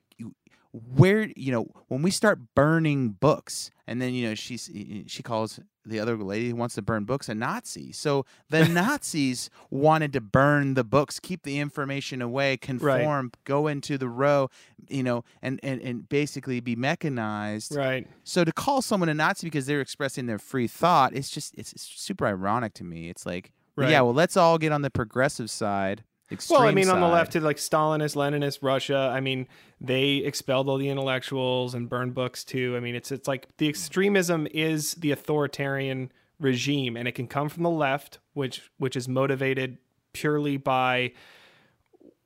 [0.95, 4.69] where, you know, when we start burning books, and then, you know, she's,
[5.07, 7.91] she calls the other lady who wants to burn books a Nazi.
[7.91, 13.97] So the Nazis wanted to burn the books, keep the information away, conform, go into
[13.97, 14.49] the row,
[14.89, 17.75] you know, and, and, and basically be mechanized.
[17.75, 18.07] right.
[18.23, 21.71] So to call someone a Nazi because they're expressing their free thought, it's just it's,
[21.73, 23.09] it's super ironic to me.
[23.09, 23.89] It's like, Right.
[23.91, 26.03] yeah, well, let's all get on the progressive side.
[26.31, 27.13] Extreme Well, I mean, on the side.
[27.13, 29.11] left, like Stalinist, Leninist Russia.
[29.13, 29.47] I mean,
[29.79, 32.75] they expelled all the intellectuals and burned books too.
[32.75, 37.47] I mean, it's it's like the extremism is the authoritarian regime, and it can come
[37.49, 39.77] from the left, which which is motivated
[40.13, 41.11] purely by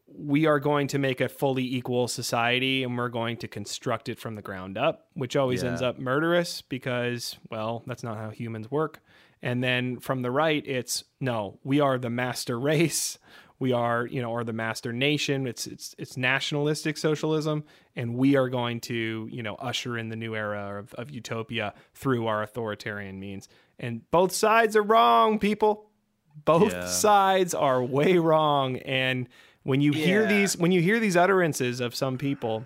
[0.07, 4.19] we are going to make a fully equal society and we're going to construct it
[4.19, 5.69] from the ground up, which always Yeah.
[5.69, 9.01] ends up murderous because, well, that's not how humans work.
[9.41, 13.17] And then from the right, it's no, we are the master race.
[13.59, 15.45] We are, you know, are the master nation.
[15.45, 20.15] It's it's it's nationalistic socialism, and we are going to, you know, usher in the
[20.15, 23.49] new era of, of utopia through our authoritarian means.
[23.77, 25.89] And both sides are wrong, people.
[26.45, 26.85] Both Yeah.
[26.87, 28.77] sides are way wrong.
[28.77, 29.27] And
[29.63, 32.65] when you hear these when you hear these utterances of some people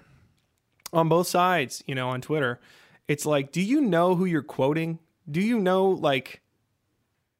[0.93, 2.59] on both sides, you know, on Twitter,
[3.07, 4.99] it's like, do you know who you're quoting?
[5.29, 6.42] Do you know like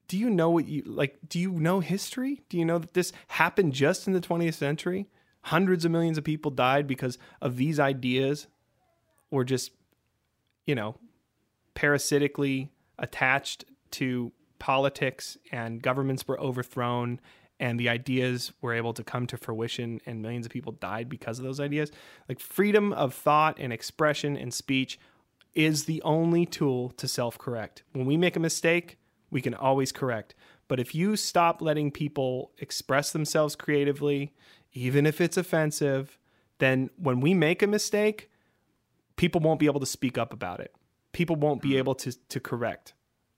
[0.08, 2.42] do you know what you like do you know history?
[2.50, 5.08] Do you know that this happened just in the 20th century?
[5.48, 8.48] Hundreds of millions of people died because of these ideas
[9.30, 9.72] were just
[10.66, 10.96] you know,
[11.74, 17.20] parasitically attached to politics and governments were overthrown
[17.60, 21.38] and the ideas were able to come to fruition and millions of people died because
[21.38, 21.92] of those ideas
[22.30, 24.98] like freedom of thought and expression and speech
[25.54, 28.98] is the only tool to self-correct when we make a mistake
[29.34, 30.36] we can always correct
[30.68, 34.34] but if you stop letting people express themselves creatively
[34.74, 36.18] even if it's offensive
[36.60, 38.30] then when we make a mistake
[39.16, 40.74] people won't be able to speak up about it.
[41.12, 41.78] People won't be hmm.
[41.78, 42.94] able to to correct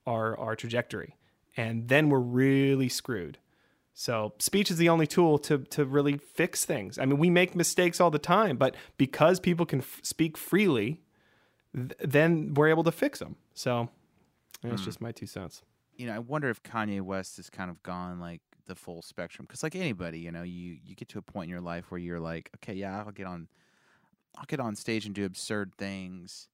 [0.06, 1.16] our our trajectory,
[1.56, 3.38] and then we're really screwed.
[3.94, 6.98] So speech is the only tool to to really fix things.
[6.98, 11.02] I mean, we make mistakes all the time, but because people can f- speak freely,
[11.74, 13.36] th- then we're able to fix them.
[13.54, 13.90] So
[14.62, 14.84] that's hmm.
[14.84, 15.62] just my two cents.
[15.96, 19.46] You know, I wonder if Kanye West has kind of gone like the full spectrum
[19.46, 21.98] because, like anybody, you know, you you get to a point in your life where
[22.00, 23.48] you're like, okay, yeah, I'll get on,
[24.36, 26.48] I'll get on stage and do absurd things,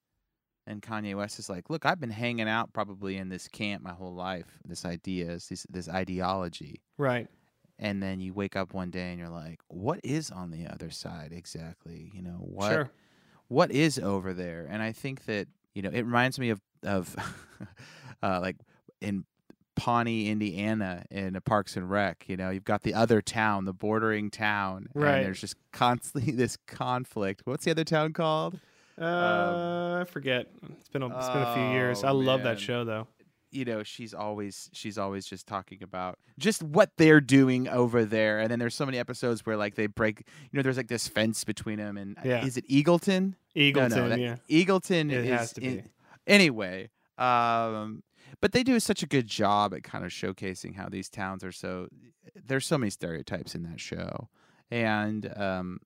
[0.67, 3.93] and Kanye West is like, look, I've been hanging out probably in this camp my
[3.93, 7.29] whole life, this ideas, this this ideology, Right.
[7.79, 10.91] and then you wake up one day and you're like, what is on the other
[10.91, 12.11] side exactly?
[12.15, 12.91] You know, what Sure.
[13.49, 17.15] what is over there and i think that you know it reminds me of of
[18.23, 18.57] uh, like
[19.01, 19.25] in
[19.75, 23.73] pawnee indiana in a parks and rec you know you've got the other town the
[23.73, 25.17] bordering town Right.
[25.17, 28.59] and there's just constantly this conflict what's the other town called
[29.01, 30.47] Uh, I forget.
[30.79, 32.05] It's been a, it's been a few years.
[32.05, 33.07] Oh, I love that show though.
[33.51, 38.39] you know she's always she's always just talking about just what they're doing over there
[38.41, 41.09] and then there's so many episodes where like they break you know there's like this
[41.09, 42.45] fence between them and uh, Yeah.
[42.45, 44.37] is it eagleton Eagleton, no, no, that- yeah.
[44.51, 45.83] Eagleton It is has to in- be.
[46.27, 46.89] anyway.
[47.19, 48.03] Um,
[48.41, 51.53] but they do such a good job at kind of showcasing how these towns are
[51.53, 51.89] so.
[52.35, 54.29] There's so many stereotypes in that show,
[54.71, 55.81] and um,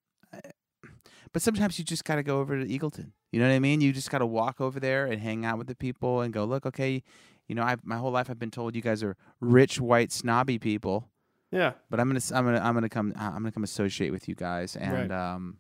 [1.33, 3.13] but sometimes you just got to go over to Eagleton.
[3.33, 3.81] You know what I mean?
[3.81, 6.45] You just got to walk over there and hang out with the people and go,
[6.45, 7.03] look, okay,
[7.49, 10.59] you know, I've my whole life I've been told you guys are rich, white, snobby
[10.59, 11.09] people
[11.51, 11.73] Yeah.
[11.91, 14.77] but I'm gonna I'm gonna I'm gonna come I'm gonna come associate with you guys
[14.77, 15.59] and um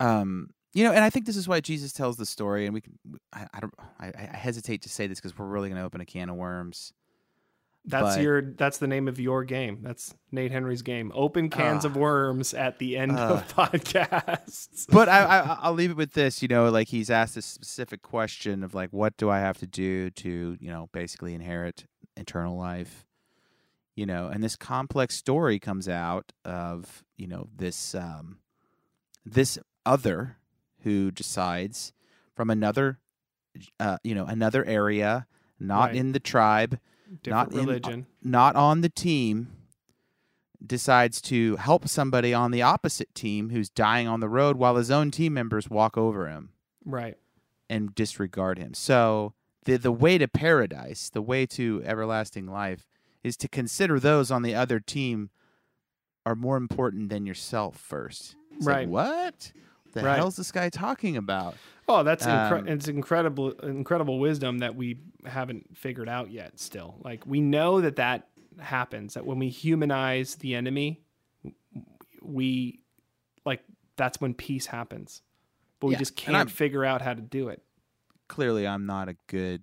[0.00, 2.80] um you know and I think this is why Jesus tells the story and we
[2.80, 2.92] can
[3.32, 6.06] I, I don't I, I hesitate to say this because we're really gonna open a
[6.06, 6.92] can of worms
[7.88, 9.78] That's But- your that's the name of your game.
[9.82, 11.12] That's Nate Henry's game.
[11.14, 11.88] Open cans Ah.
[11.88, 13.34] of worms at the end Ah.
[13.34, 14.86] of podcasts.
[14.90, 18.02] but I, I I'll leave it with this you know like he's asked a specific
[18.02, 22.56] question of like what do I have to do to you know basically inherit eternal
[22.58, 23.04] life
[23.94, 28.38] you know and this complex story comes out of you know this um
[29.24, 30.38] this other
[30.86, 31.92] who decides
[32.36, 33.00] from another,
[33.80, 35.26] uh, you know, another area,
[35.58, 35.96] not Right.
[35.96, 36.78] in the tribe,
[37.24, 38.06] Different not in- religion.
[38.22, 39.48] not on the team,
[40.64, 44.90] decides to help somebody on the opposite team who's dying on the road while his
[44.90, 46.50] own team members walk over him
[46.84, 47.16] right.
[47.68, 48.72] and disregard him.
[48.72, 49.34] So
[49.64, 52.86] the the way to paradise, the way to everlasting life,
[53.24, 55.30] is to consider those on the other team
[56.24, 58.36] are more important than yourself first.
[58.52, 58.88] It's like, Right.
[58.88, 59.52] what?
[59.96, 60.16] The Right.
[60.16, 61.56] hell's this guy talking about?
[61.88, 66.58] Oh, that's incre- Um, it's incredible, incredible wisdom that we haven't figured out yet.
[66.60, 68.28] Still, like we know that that
[68.58, 69.14] happens.
[69.14, 71.00] That when we humanize the enemy,
[72.20, 72.80] we
[73.46, 73.62] like
[73.96, 75.22] that's when peace happens.
[75.80, 77.62] But we Yeah, just can't figure out how to do it.
[78.28, 79.62] Clearly, I'm not a good,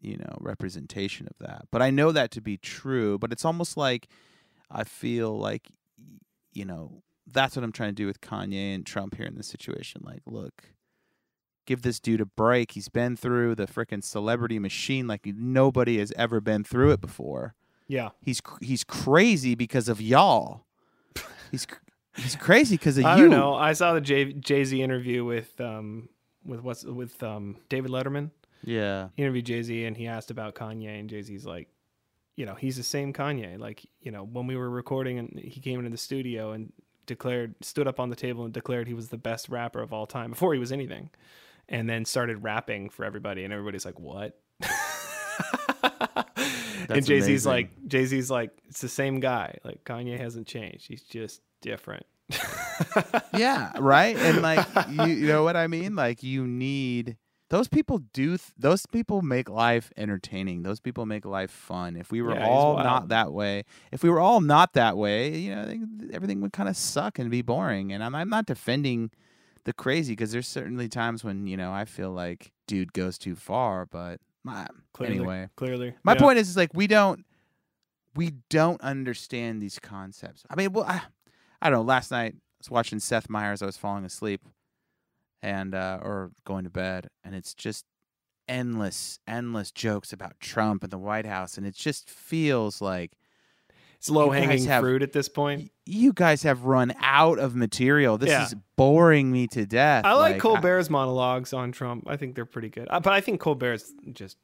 [0.00, 1.66] you know, representation of that.
[1.70, 3.18] But I know that to be true.
[3.18, 4.08] But it's almost like
[4.70, 5.68] I feel like,
[6.54, 7.02] you know,
[7.32, 10.02] that's what I'm trying to do with Kanye and Trump here in this situation.
[10.04, 10.64] Like, look,
[11.66, 12.72] give this dude a break.
[12.72, 17.54] He's been through the freaking celebrity machine like nobody has ever been through it before.
[17.86, 20.64] Yeah, He's he's crazy because of y'all.
[21.50, 21.66] He's
[22.16, 23.22] he's crazy because of I you.
[23.28, 23.54] don't know.
[23.54, 26.08] I saw the Jay Z interview with um
[26.44, 28.30] with what's with um David Letterman.
[28.62, 29.08] Yeah.
[29.14, 31.68] He interviewed Jay Z and he asked about Kanye, and Jay Z's like,
[32.36, 33.58] you know, he's the same Kanye.
[33.58, 36.72] Like, you know, when we were recording and he came into the studio and
[37.06, 40.06] declared, stood up on the table and declared he was the best rapper of all
[40.06, 41.10] time before he was anything,
[41.68, 44.38] and then started rapping for everybody, and everybody's like, what?
[46.88, 49.58] and Jay Z's like, Jay Z's like, it's the same guy.
[49.64, 50.86] Like Kanye hasn't changed.
[50.86, 52.06] He's just different.
[53.34, 54.16] yeah, right.
[54.16, 55.96] And like you, you know what I mean?
[55.96, 57.16] Like you need
[57.50, 60.62] those people do th- those people make life entertaining.
[60.62, 61.96] Those people make life fun.
[61.96, 65.36] If we were Yeah, all not that way, if we were all not that way,
[65.36, 65.74] you know,
[66.12, 67.92] everything would kind of suck and be boring.
[67.92, 69.10] And I'm I'm not defending
[69.64, 73.34] the crazy because there's certainly times when you know I feel like dude goes too
[73.36, 75.48] far, but uh, Clearly, anyway.
[75.56, 75.94] clearly.
[76.02, 76.20] My Yeah.
[76.20, 77.24] point is, is like we don't
[78.14, 80.44] we don't understand these concepts.
[80.48, 81.02] I mean, well, I,
[81.60, 81.82] I don't know.
[81.82, 83.60] Last night I was watching Seth Meyers.
[83.62, 84.40] I was falling asleep,
[85.44, 87.84] and uh, or going to bed, and it's just
[88.48, 93.12] endless, endless jokes about Trump and the White House, and it just feels like
[93.98, 95.70] It's low hanging have- fruit at this point.
[95.86, 98.16] you guys have run out of material.
[98.18, 98.44] This Yeah.
[98.44, 100.04] is boring me to death.
[100.06, 102.04] I like I- Colbert's monologues on Trump.
[102.08, 102.86] I think they're pretty good.
[102.90, 104.36] Uh, but I think Colbert's just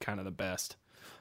[0.00, 0.76] kind of the best.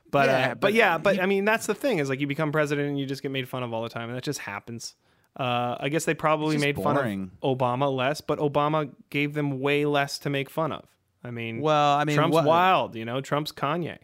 [0.10, 2.20] But Yeah, uh, but, but yeah, but he- I mean that's the thing is like
[2.20, 4.24] you become president and you just get made fun of all the time and that
[4.24, 4.96] just happens.
[5.38, 7.30] Uh, I guess they probably made boring.
[7.30, 10.86] fun of Obama less, but Obama gave them way less to make fun of.
[11.24, 13.22] I mean, well, I mean, Trump's what, wild, you know.
[13.22, 14.00] Trump's Kanye.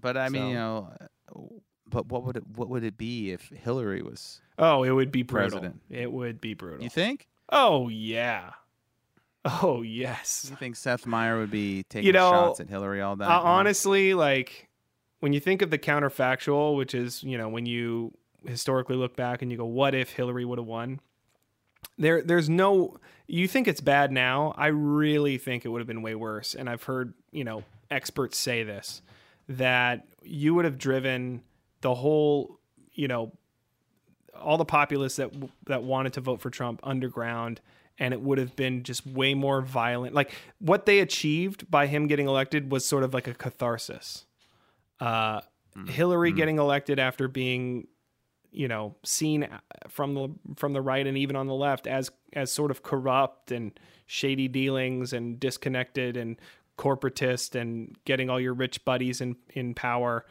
[0.00, 1.40] but I mean, you know, uh,
[1.88, 4.40] but what would it what would it be if Hillary was?
[4.58, 5.60] Oh, it would be brutal.
[5.60, 5.80] President.
[5.90, 6.82] It would be brutal.
[6.82, 7.28] You think?
[7.50, 8.50] oh yeah.
[9.44, 10.46] Oh yes.
[10.48, 13.28] You think Seth Meyer would be taking know, shots at Hillary all that?
[13.28, 14.68] Uh, honestly, like
[15.20, 18.12] when you think of the counterfactual, which is you know when you
[18.46, 21.00] historically look back and you go, "What if Hillary would have won?"
[21.98, 22.96] There, there's no.
[23.26, 24.54] You think it's bad now.
[24.56, 26.54] I really think it would have been way worse.
[26.54, 29.02] And I've heard you know experts say this
[29.48, 31.42] that you would have driven
[31.80, 32.58] the whole
[32.92, 33.32] you know
[34.40, 35.30] all the populace that
[35.66, 37.60] that wanted to vote for Trump underground
[37.98, 42.06] and it would have been just way more violent like what they achieved by him
[42.06, 44.24] getting elected was sort of like a catharsis
[45.00, 45.40] uh
[45.86, 47.86] Hillary getting elected after being
[48.52, 52.10] you know seen uh, from the from the right and even on the left as
[52.34, 56.40] as sort of corrupt and shady dealings and disconnected and
[56.78, 60.24] corporatist and getting all your rich buddies in in power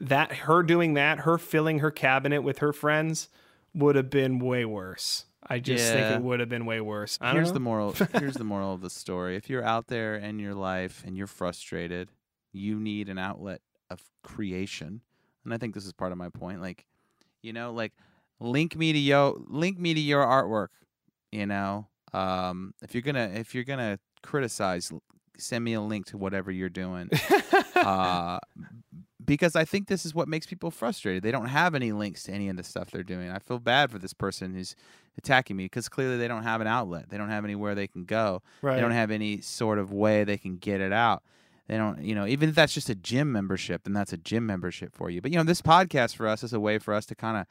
[0.00, 3.28] that her doing that her filling her cabinet with her friends
[3.74, 7.48] would have been way worse i just think it would have been way worse here's
[7.48, 7.54] know.
[7.54, 7.92] the moral.
[8.18, 9.36] here's the moral of the story.
[9.36, 12.10] If you're out there in your life and you're frustrated,
[12.52, 13.60] you need an outlet
[13.90, 15.00] of creation.
[15.44, 16.60] And I think this is part of my point.
[16.60, 16.86] Like,
[17.42, 17.92] you know, like
[18.40, 20.68] link me to yo, link me to your artwork.
[21.30, 24.92] You know, um, if you're gonna if you're gonna criticize,
[25.38, 27.10] send me a link to whatever you're doing.
[27.76, 28.38] uh,
[29.24, 31.22] because I think this is what makes people frustrated.
[31.22, 33.30] They don't have any links to any of the stuff they're doing.
[33.30, 34.74] I feel bad for this person who's
[35.16, 37.08] attacking me because clearly they don't have an outlet.
[37.08, 38.42] They don't have anywhere they can go.
[38.62, 41.22] right They don't have any sort of way they can get it out.
[41.68, 44.46] They don't, you know, even if that's just a gym membership, then that's a gym
[44.46, 45.20] membership for you.
[45.22, 47.46] But you know, this podcast for us is a way for us to kind of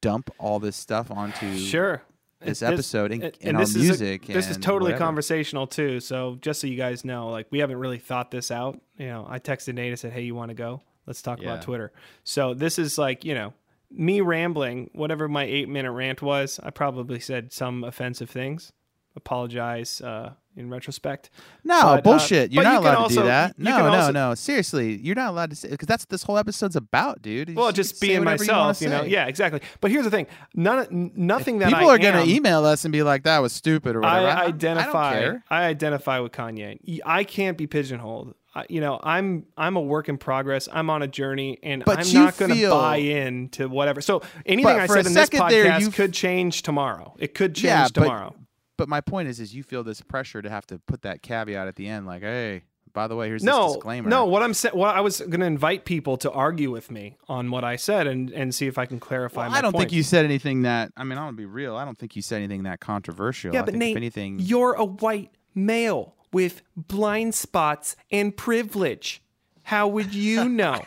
[0.00, 2.02] dump all this stuff onto sure
[2.40, 4.26] this And episode and, and- and and our this is a- music.
[4.26, 5.04] this is totally whatever.
[5.04, 8.80] conversational too so just so you guys know like we haven't really thought this out
[8.96, 11.50] you know i texted nate and said hey you want to go let's talk Yeah.
[11.52, 11.92] about twitter
[12.24, 13.52] so this is like you know
[13.90, 18.72] me rambling whatever my eight minute rant was i probably said some offensive things
[19.16, 21.30] apologize uh, in retrospect.
[21.64, 22.52] No, But, uh, bullshit.
[22.52, 23.58] You're not you allowed to also- do that.
[23.58, 24.34] No, no, also- no.
[24.34, 27.54] Seriously, you're not allowed to say because that's what this whole episode's about, dude.
[27.54, 29.02] Well, just being whatever you myself, you, know.
[29.02, 29.60] Yeah, exactly.
[29.80, 33.02] But here's the thing: none, nothing that People I are gonna email us and be
[33.02, 34.26] like, "That was stupid" or whatever.
[34.26, 35.32] I I, identify.
[35.50, 35.62] I.
[35.62, 37.00] I identify with Kanye.
[37.04, 38.34] I can't be pigeonholed.
[38.52, 40.68] I, you know, I'm I'm a work in progress.
[40.72, 44.00] I'm on a journey, and But I'm not going to buy in to whatever.
[44.00, 47.14] So anything I said in this there, podcast you- could change tomorrow.
[47.20, 48.34] It could change Yeah, tomorrow.
[48.80, 51.68] But my point is, is you feel this pressure to have to put that caveat
[51.68, 52.62] at the end, like, "Hey,
[52.94, 54.24] by the way, here's this no, disclaimer." no.
[54.24, 57.50] What I'm saying, what I was going to invite people to argue with me on
[57.50, 59.48] what I said and and see if I can clarify.
[59.48, 60.92] Well, I don't think you said anything that.
[60.96, 61.76] I mean, I'm gonna be real.
[61.76, 63.52] I don't think you said anything that controversial.
[63.52, 69.22] Yeah, I but Nate, if anything, you're a white male with blind spots and privilege.
[69.64, 70.82] How would you know?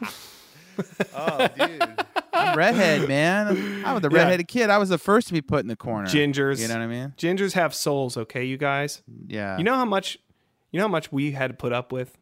[1.14, 3.82] oh, dude, I'm redhead, man.
[3.84, 4.18] I was the Yeah.
[4.18, 4.70] redheaded kid.
[4.70, 6.08] I was the first to be put in the corner.
[6.08, 6.60] Gingers.
[6.60, 7.14] You know what I mean?
[7.16, 9.02] Gingers have souls, okay, you guys.
[9.26, 9.56] Yeah.
[9.58, 10.18] You know how much
[10.70, 12.18] you know how much we had to put up with?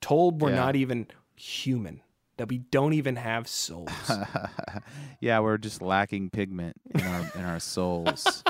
[0.00, 0.56] Told we're Yeah.
[0.56, 2.00] not even human.
[2.36, 3.90] That we don't even have souls.
[5.20, 8.42] yeah, we're just lacking pigment in our in our souls.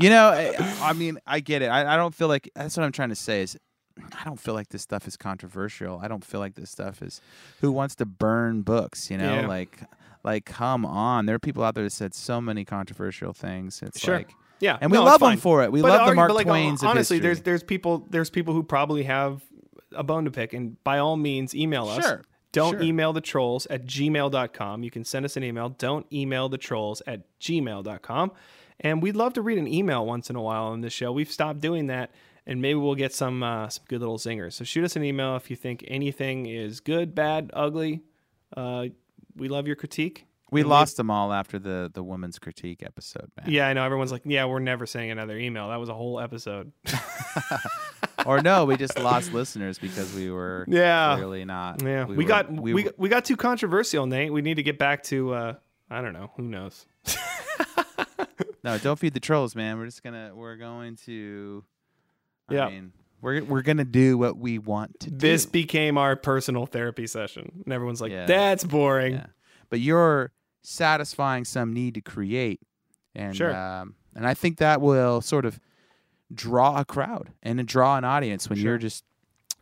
[0.00, 1.66] you know, I, I mean, I get it.
[1.66, 3.56] I, I don't feel like that's what I'm trying to say is
[4.18, 5.98] I don't feel like this stuff is controversial.
[6.02, 7.20] I don't feel like this stuff is
[7.60, 9.40] who wants to burn books, you know?
[9.40, 9.46] Yeah.
[9.46, 9.80] Like
[10.24, 11.26] like come on.
[11.26, 13.82] There are people out there that said so many controversial things.
[13.82, 14.16] It's Sure.
[14.18, 14.30] like
[14.60, 14.76] yeah.
[14.80, 15.70] and we no, love them for it.
[15.72, 18.62] We But love the Mark like, Twains of honestly, there's there's people there's people who
[18.62, 19.42] probably have
[19.92, 22.04] a bone to pick, and by all means, email us.
[22.04, 22.22] Sure.
[22.52, 22.82] Don't Sure.
[22.82, 24.82] email the trolls at gmail.com.
[24.82, 25.68] You can send us an email.
[25.68, 28.32] Don't email the trolls at gmail.com.
[28.80, 31.10] And we'd love to read an email once in a while on this show.
[31.12, 32.10] We've stopped doing that,
[32.48, 34.54] and maybe we'll get some uh, some good little zingers.
[34.54, 38.02] So shoot us an email if you think anything is good, bad, ugly.
[38.56, 38.86] Uh,
[39.36, 40.24] we love your critique.
[40.50, 43.46] we and lost them all after the the woman's critique episode, man.
[43.50, 43.84] Yeah, I know.
[43.84, 45.68] Everyone's like, yeah, we're never sending another email.
[45.68, 46.72] That was a whole episode.
[48.26, 51.14] or no, we just lost listeners because we were Yeah.
[51.16, 51.82] clearly not.
[51.82, 54.32] Yeah, we, were- got we, got we got too controversial, Nate.
[54.32, 55.54] We need to get back to uh,
[55.90, 56.30] I don't know.
[56.36, 56.86] Who knows?
[58.64, 59.78] No, don't feed the trolls, man.
[59.78, 61.64] We're just gonna we're going to
[62.48, 62.68] I Yeah.
[62.68, 65.16] mean, we're we're gonna do what we want to do.
[65.16, 68.26] This became our personal therapy session, and everyone's like, Yeah.
[68.26, 69.26] "That's boring." Yeah.
[69.70, 70.32] But you're
[70.62, 72.60] satisfying some need to create.
[73.14, 73.54] And Sure.
[73.54, 75.58] um, and I think that will sort of
[76.32, 79.02] draw a crowd and draw an audience when you're just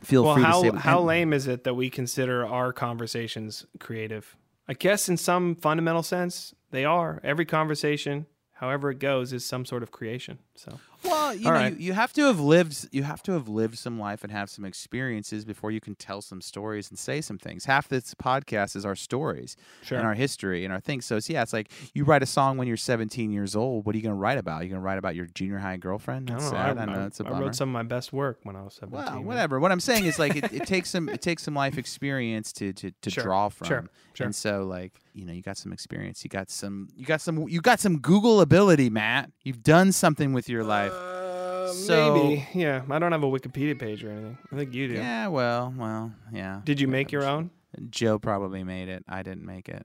[0.03, 2.73] feel well, free how to say how and- lame is it that we consider our
[2.73, 4.37] conversations creative?
[4.69, 7.21] I guess in some fundamental sense, they are.
[7.23, 10.39] Every conversation, however it goes, is some sort of creation.
[10.59, 11.73] So Well, you All know, right.
[11.79, 14.49] you, you have to have lived you have to have lived some life and have
[14.51, 17.65] some experiences before you can tell some stories and say some things.
[17.67, 19.99] Half this podcast is our stories sure.
[19.99, 21.05] and our history and our things.
[21.05, 23.85] So it's, yeah, it's like you write a song when you're 17 years old.
[23.85, 24.63] What are you going to write about?
[24.63, 26.31] You're going to write about your junior high girlfriend?
[26.31, 26.59] I That's don't know.
[26.59, 26.79] sad.
[26.79, 27.45] I, I, know I- it's a I bummer.
[27.47, 29.05] wrote some of my best work when I was seventeen.
[29.15, 29.61] well, whatever.
[29.61, 32.73] What I'm saying is like it, it takes some it takes some life experience to
[32.73, 33.67] to, to Sure, draw from.
[33.69, 33.85] sure,
[34.15, 34.25] sure.
[34.27, 36.25] And so like you know you got some experience.
[36.25, 39.31] You got some you got some you got some Google ability, Matt.
[39.45, 40.93] You've done something with your life.
[40.93, 42.83] Uh, So- maybe, yeah.
[42.89, 44.39] I don't have a Wikipedia page or anything.
[44.53, 44.95] I think you do.
[44.95, 46.61] Yeah, well, well, yeah.
[46.65, 47.51] Did you make your own?
[47.91, 49.05] Joe probably made it.
[49.09, 49.85] I didn't make it.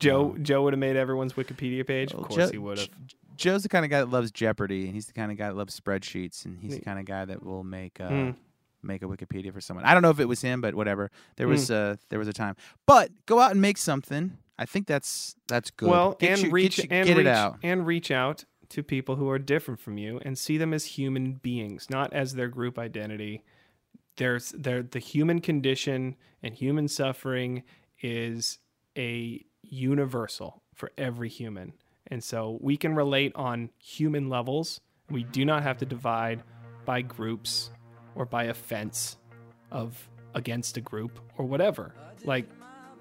[0.00, 0.38] Joe No.
[0.38, 2.12] Joe would have made everyone's Wikipedia page.
[2.12, 2.88] Of course Joe- he would have.
[3.36, 5.56] Joe's the kind of guy that loves Jeopardy, and he's the kind of guy that
[5.56, 8.36] loves spreadsheets, and he's the kind of guy that will make uh, Mm.
[8.82, 9.84] make a Wikipedia for someone.
[9.84, 11.10] I don't know if it was him, but whatever.
[11.36, 11.52] There Hmm.
[11.52, 12.56] was uh, there was a time.
[12.86, 14.38] But go out and make something.
[14.58, 15.88] I think that's that's good.
[15.90, 17.58] Well, Get and you- reach you- and reach out.
[17.62, 21.34] and reach out to people who are different from you and see them as human
[21.34, 23.42] beings, not as their group identity.
[24.16, 27.62] There's there the human condition and human suffering
[28.00, 28.58] is
[28.96, 31.72] a universal for every human.
[32.08, 34.80] And so we can relate on human levels.
[35.10, 36.42] We do not have to divide
[36.84, 37.70] by groups
[38.14, 39.18] or by offense
[39.70, 41.94] of against a group or whatever.
[42.24, 42.48] Like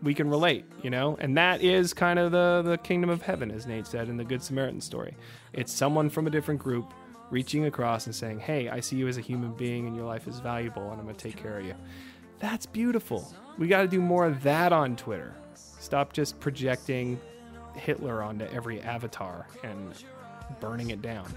[0.03, 1.17] we can relate, you know?
[1.19, 4.23] And that is kind of the the kingdom of heaven as Nate said in the
[4.23, 5.15] good Samaritan story.
[5.53, 6.93] It's someone from a different group
[7.29, 10.27] reaching across and saying, "Hey, I see you as a human being and your life
[10.27, 11.73] is valuable and I'm going to take care of you."
[12.39, 13.33] That's beautiful.
[13.57, 15.33] We got to do more of that on Twitter.
[15.55, 17.19] Stop just projecting
[17.75, 19.93] Hitler onto every avatar and
[20.59, 21.33] burning it down.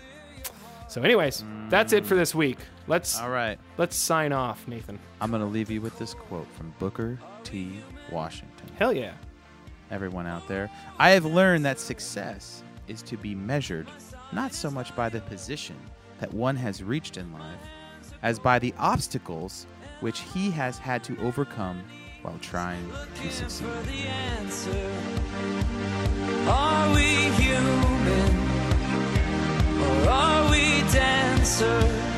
[0.88, 2.58] So anyways, that's it for this week.
[2.88, 3.58] Let's All right.
[3.78, 4.98] let's sign off, Nathan.
[5.20, 7.80] I'm going to leave you with this quote from Booker T.
[8.10, 8.49] Washington.
[8.78, 9.14] Hell yeah.
[9.90, 10.70] Everyone out there.
[10.98, 13.88] I have learned that success is to be measured
[14.32, 15.76] not so much by the position
[16.20, 17.60] that one has reached in life
[18.22, 19.66] as by the obstacles
[20.00, 21.82] which he has had to overcome
[22.22, 23.66] while trying to succeed.
[26.46, 28.36] Are we human
[29.80, 32.09] or are we dancers?